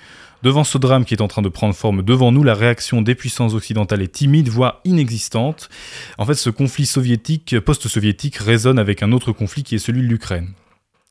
Devant 0.43 0.65
ce 0.65 0.79
drame 0.79 1.05
qui 1.05 1.13
est 1.13 1.21
en 1.21 1.29
train 1.29 1.43
de 1.43 1.51
prendre 1.51 1.75
forme 1.75 2.03
devant 2.03 2.33
nous, 2.33 2.43
la 2.43 2.55
réaction 2.55 3.03
des 3.03 3.15
puissances 3.15 3.53
occidentales 3.53 4.01
est 4.01 4.13
timide, 4.13 4.49
voire 4.49 4.81
inexistante. 4.87 5.69
En 6.17 6.25
fait, 6.25 6.35
ce 6.35 6.49
conflit 6.49 6.87
soviétique, 6.87 7.61
post-soviétique, 7.61 8.37
résonne 8.37 8.79
avec 8.79 9.03
un 9.03 9.13
autre 9.13 9.31
conflit 9.31 9.63
qui 9.63 9.75
est 9.75 9.79
celui 9.79 10.01
de 10.01 10.07
l'Ukraine 10.07 10.55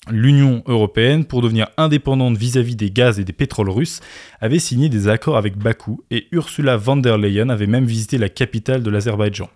l'Union 0.10 0.64
européenne, 0.66 1.26
pour 1.26 1.42
devenir 1.42 1.68
indépendante 1.78 2.38
vis-à-vis 2.38 2.76
des 2.76 2.90
gaz 2.90 3.20
et 3.20 3.24
des 3.24 3.34
pétroles 3.34 3.70
russes, 3.70 4.00
avait 4.40 4.60
signé 4.60 4.90
des 4.90 5.08
accords 5.08 5.38
avec 5.38 5.58
Bakou 5.58 6.04
et 6.10 6.28
Ursula 6.32 6.78
von 6.78 6.98
der 6.98 7.18
Leyen 7.18 7.50
avait 7.50 7.68
même 7.68 7.86
visité 7.86 8.18
la 8.18 8.30
capitale 8.30 8.82
de 8.82 8.90
l'Azerbaïdjan. 8.90 9.50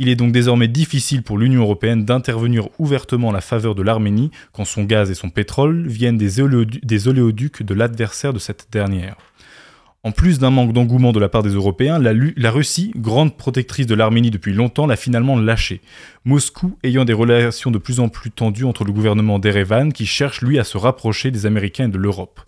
Il 0.00 0.08
est 0.08 0.14
donc 0.14 0.30
désormais 0.30 0.68
difficile 0.68 1.22
pour 1.22 1.38
l'Union 1.38 1.62
européenne 1.62 2.04
d'intervenir 2.04 2.68
ouvertement 2.78 3.28
en 3.28 3.32
la 3.32 3.40
faveur 3.40 3.74
de 3.74 3.82
l'Arménie 3.82 4.30
quand 4.52 4.64
son 4.64 4.84
gaz 4.84 5.10
et 5.10 5.14
son 5.14 5.30
pétrole 5.30 5.88
viennent 5.88 6.18
des, 6.18 6.38
oléoducs 6.40 7.62
de 7.64 7.74
l'adversaire 7.74 8.32
de 8.32 8.38
cette 8.38 8.68
dernière. 8.70 9.16
En 10.04 10.12
plus 10.12 10.38
d'un 10.38 10.50
manque 10.50 10.72
d'engouement 10.72 11.10
de 11.10 11.18
la 11.18 11.28
part 11.28 11.42
des 11.42 11.50
Européens, 11.50 11.98
la, 11.98 12.50
Russie, 12.52 12.92
grande 12.94 13.36
protectrice 13.36 13.86
de 13.86 13.96
l'Arménie 13.96 14.30
depuis 14.30 14.52
longtemps, 14.52 14.86
l'a 14.86 14.94
finalement 14.94 15.36
lâché. 15.36 15.80
Moscou 16.24 16.78
ayant 16.84 17.04
des 17.04 17.12
relations 17.12 17.72
de 17.72 17.78
plus 17.78 17.98
en 17.98 18.08
plus 18.08 18.30
tendues 18.30 18.64
entre 18.64 18.84
le 18.84 18.92
gouvernement 18.92 19.40
d'Erevan 19.40 19.92
qui 19.92 20.06
cherche 20.06 20.40
lui 20.40 20.56
à 20.60 20.64
se 20.64 20.78
rapprocher 20.78 21.32
des 21.32 21.46
Américains 21.46 21.86
et 21.86 21.92
de 21.92 21.98
l'Europe. 21.98 22.40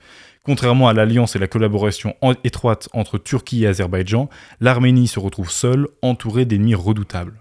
Contrairement 0.44 0.86
à 0.86 0.92
l'alliance 0.92 1.34
et 1.34 1.40
la 1.40 1.48
collaboration 1.48 2.14
étroite 2.44 2.88
entre 2.92 3.18
Turquie 3.18 3.64
et 3.64 3.66
Azerbaïdjan, 3.66 4.30
l'Arménie 4.60 5.08
se 5.08 5.18
retrouve 5.18 5.50
seule, 5.50 5.88
entourée 6.02 6.44
d'ennemis 6.44 6.76
redoutables. 6.76 7.40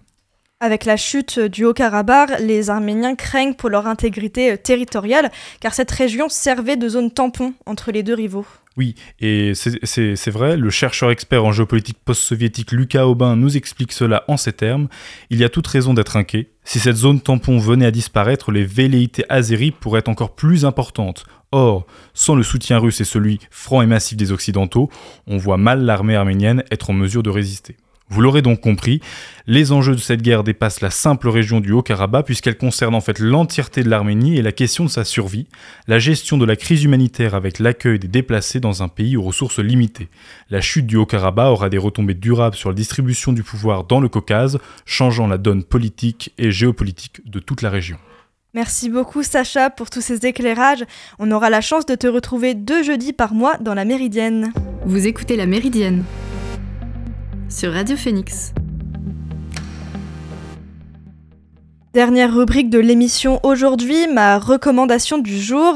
Avec 0.59 0.85
la 0.85 0.97
chute 0.97 1.39
du 1.39 1.65
Haut-Karabakh, 1.65 2.39
les 2.41 2.69
Arméniens 2.71 3.15
craignent 3.15 3.53
pour 3.53 3.69
leur 3.69 3.87
intégrité 3.87 4.57
territoriale, 4.57 5.31
car 5.61 5.73
cette 5.73 5.91
région 5.91 6.27
servait 6.29 6.75
de 6.77 6.89
zone 6.89 7.11
tampon 7.11 7.53
entre 7.65 7.91
les 7.91 8.03
deux 8.03 8.15
rivaux. 8.15 8.45
Oui, 8.77 8.95
et 9.19 9.53
c'est 9.55 10.29
vrai, 10.29 10.55
le 10.55 10.69
chercheur 10.69 11.11
expert 11.11 11.43
en 11.43 11.51
géopolitique 11.51 11.97
post-soviétique 12.05 12.71
Lucas 12.71 13.05
Aubin 13.05 13.35
nous 13.35 13.57
explique 13.57 13.91
cela 13.91 14.23
en 14.27 14.37
ces 14.37 14.53
termes. 14.53 14.87
Il 15.29 15.39
y 15.39 15.43
a 15.43 15.49
toute 15.49 15.67
raison 15.67 15.93
d'être 15.93 16.15
inquiet. 16.15 16.51
Si 16.63 16.79
cette 16.79 16.95
zone 16.95 17.19
tampon 17.19 17.57
venait 17.57 17.87
à 17.87 17.91
disparaître, 17.91 18.51
les 18.51 18.63
velléités 18.63 19.25
azéries 19.27 19.71
pourraient 19.71 19.99
être 19.99 20.07
encore 20.07 20.35
plus 20.35 20.65
importantes. 20.65 21.25
Or, 21.51 21.87
sans 22.13 22.35
le 22.35 22.43
soutien 22.43 22.77
russe 22.77 23.01
et 23.01 23.05
celui 23.05 23.39
franc 23.49 23.81
et 23.81 23.87
massif 23.87 24.15
des 24.15 24.31
Occidentaux, 24.31 24.89
on 25.27 25.37
voit 25.37 25.57
mal 25.57 25.83
l'armée 25.83 26.15
arménienne 26.15 26.63
être 26.71 26.91
en 26.91 26.93
mesure 26.93 27.23
de 27.23 27.31
résister. 27.31 27.75
Vous 28.11 28.21
l'aurez 28.21 28.41
donc 28.41 28.59
compris, 28.59 29.01
les 29.45 29.71
enjeux 29.71 29.93
de 29.93 29.99
cette 29.99 30.23
guerre 30.23 30.43
dépassent 30.43 30.81
la 30.81 30.89
simple 30.89 31.29
région 31.29 31.59
du 31.59 31.71
Haut-Karabakh 31.71 32.25
puisqu'elle 32.25 32.57
concerne 32.57 32.95
en 32.95 33.01
fait 33.01 33.19
l'entièreté 33.19 33.83
de 33.83 33.89
l'Arménie 33.89 34.37
et 34.37 34.41
la 34.41 34.51
question 34.51 34.83
de 34.83 34.89
sa 34.89 35.03
survie, 35.03 35.47
la 35.87 35.99
gestion 35.99 36.39
de 36.39 36.45
la 36.45 36.55
crise 36.55 36.83
humanitaire 36.83 37.35
avec 37.35 37.59
l'accueil 37.59 37.99
des 37.99 38.07
déplacés 38.07 38.59
dans 38.59 38.81
un 38.81 38.87
pays 38.87 39.15
aux 39.15 39.21
ressources 39.21 39.59
limitées. 39.59 40.09
La 40.49 40.59
chute 40.59 40.87
du 40.87 40.97
Haut-Karabakh 40.97 41.51
aura 41.51 41.69
des 41.69 41.77
retombées 41.77 42.15
durables 42.15 42.55
sur 42.55 42.69
la 42.69 42.75
distribution 42.75 43.31
du 43.31 43.43
pouvoir 43.43 43.83
dans 43.83 43.99
le 43.99 44.09
Caucase, 44.09 44.57
changeant 44.85 45.27
la 45.27 45.37
donne 45.37 45.63
politique 45.63 46.33
et 46.39 46.49
géopolitique 46.49 47.21
de 47.29 47.37
toute 47.37 47.61
la 47.61 47.69
région. 47.69 47.97
Merci 48.55 48.89
beaucoup 48.89 49.21
Sacha 49.21 49.69
pour 49.69 49.91
tous 49.91 50.01
ces 50.01 50.25
éclairages. 50.25 50.83
On 51.19 51.31
aura 51.31 51.51
la 51.51 51.61
chance 51.61 51.85
de 51.85 51.93
te 51.93 52.07
retrouver 52.07 52.55
deux 52.55 52.81
jeudis 52.81 53.13
par 53.13 53.35
mois 53.35 53.57
dans 53.57 53.75
la 53.75 53.85
Méridienne. 53.85 54.51
Vous 54.85 55.05
écoutez 55.05 55.35
la 55.35 55.45
Méridienne 55.45 56.03
sur 57.49 57.73
Radio 57.73 57.97
Phoenix. 57.97 58.53
Dernière 61.91 62.31
rubrique 62.31 62.69
de 62.69 62.77
l'émission 62.77 63.39
aujourd'hui, 63.41 64.07
ma 64.07 64.37
recommandation 64.37 65.17
du 65.17 65.41
jour. 65.41 65.73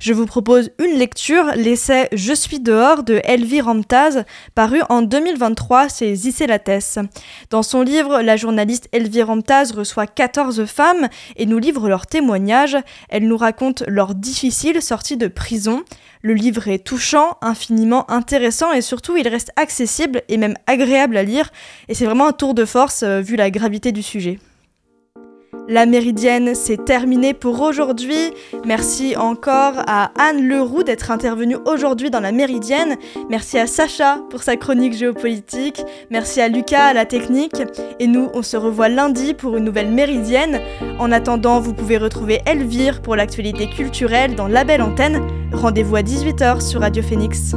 Je 0.00 0.12
vous 0.12 0.26
propose 0.26 0.72
une 0.80 0.98
lecture, 0.98 1.52
l'essai 1.54 2.08
Je 2.10 2.32
suis 2.32 2.58
dehors 2.58 3.04
de 3.04 3.20
Elvire 3.22 3.66
Ramtaz, 3.66 4.24
paru 4.56 4.80
en 4.88 5.02
2023 5.02 5.86
chez 5.86 6.16
Zisselates. 6.16 6.98
Dans 7.50 7.62
son 7.62 7.82
livre, 7.82 8.22
la 8.22 8.36
journaliste 8.36 8.88
Elvire 8.90 9.28
Ramtaz 9.28 9.70
reçoit 9.70 10.08
14 10.08 10.64
femmes 10.64 11.08
et 11.36 11.46
nous 11.46 11.60
livre 11.60 11.88
leurs 11.88 12.08
témoignages. 12.08 12.78
Elle 13.08 13.28
nous 13.28 13.36
raconte 13.36 13.84
leur 13.86 14.16
difficile 14.16 14.82
sortie 14.82 15.16
de 15.16 15.28
prison. 15.28 15.84
Le 16.22 16.34
livre 16.34 16.66
est 16.66 16.84
touchant, 16.84 17.36
infiniment 17.40 18.10
intéressant 18.10 18.72
et 18.72 18.80
surtout 18.80 19.16
il 19.16 19.28
reste 19.28 19.52
accessible 19.54 20.22
et 20.28 20.38
même 20.38 20.56
agréable 20.66 21.16
à 21.16 21.22
lire. 21.22 21.50
Et 21.86 21.94
c'est 21.94 22.06
vraiment 22.06 22.26
un 22.26 22.32
tour 22.32 22.54
de 22.54 22.64
force 22.64 23.04
euh, 23.04 23.20
vu 23.20 23.36
la 23.36 23.52
gravité 23.52 23.92
du 23.92 24.02
sujet. 24.02 24.40
La 25.68 25.86
méridienne, 25.86 26.54
c'est 26.54 26.84
terminé 26.84 27.34
pour 27.34 27.60
aujourd'hui. 27.60 28.32
Merci 28.64 29.16
encore 29.16 29.74
à 29.86 30.10
Anne 30.18 30.46
Leroux 30.46 30.82
d'être 30.82 31.10
intervenue 31.10 31.56
aujourd'hui 31.66 32.10
dans 32.10 32.20
la 32.20 32.32
méridienne. 32.32 32.96
Merci 33.30 33.58
à 33.58 33.66
Sacha 33.66 34.18
pour 34.28 34.42
sa 34.42 34.56
chronique 34.56 34.92
géopolitique. 34.92 35.82
Merci 36.10 36.40
à 36.40 36.48
Lucas 36.48 36.86
à 36.86 36.92
la 36.92 37.06
technique. 37.06 37.62
Et 38.00 38.06
nous, 38.06 38.28
on 38.34 38.42
se 38.42 38.56
revoit 38.56 38.88
lundi 38.88 39.34
pour 39.34 39.56
une 39.56 39.64
nouvelle 39.64 39.90
méridienne. 39.90 40.60
En 40.98 41.12
attendant, 41.12 41.60
vous 41.60 41.74
pouvez 41.74 41.96
retrouver 41.96 42.40
Elvire 42.44 43.00
pour 43.00 43.14
l'actualité 43.14 43.68
culturelle 43.68 44.34
dans 44.34 44.48
la 44.48 44.64
belle 44.64 44.82
antenne. 44.82 45.20
Rendez-vous 45.52 45.96
à 45.96 46.02
18h 46.02 46.60
sur 46.60 46.80
Radio 46.80 47.02
Phoenix. 47.02 47.54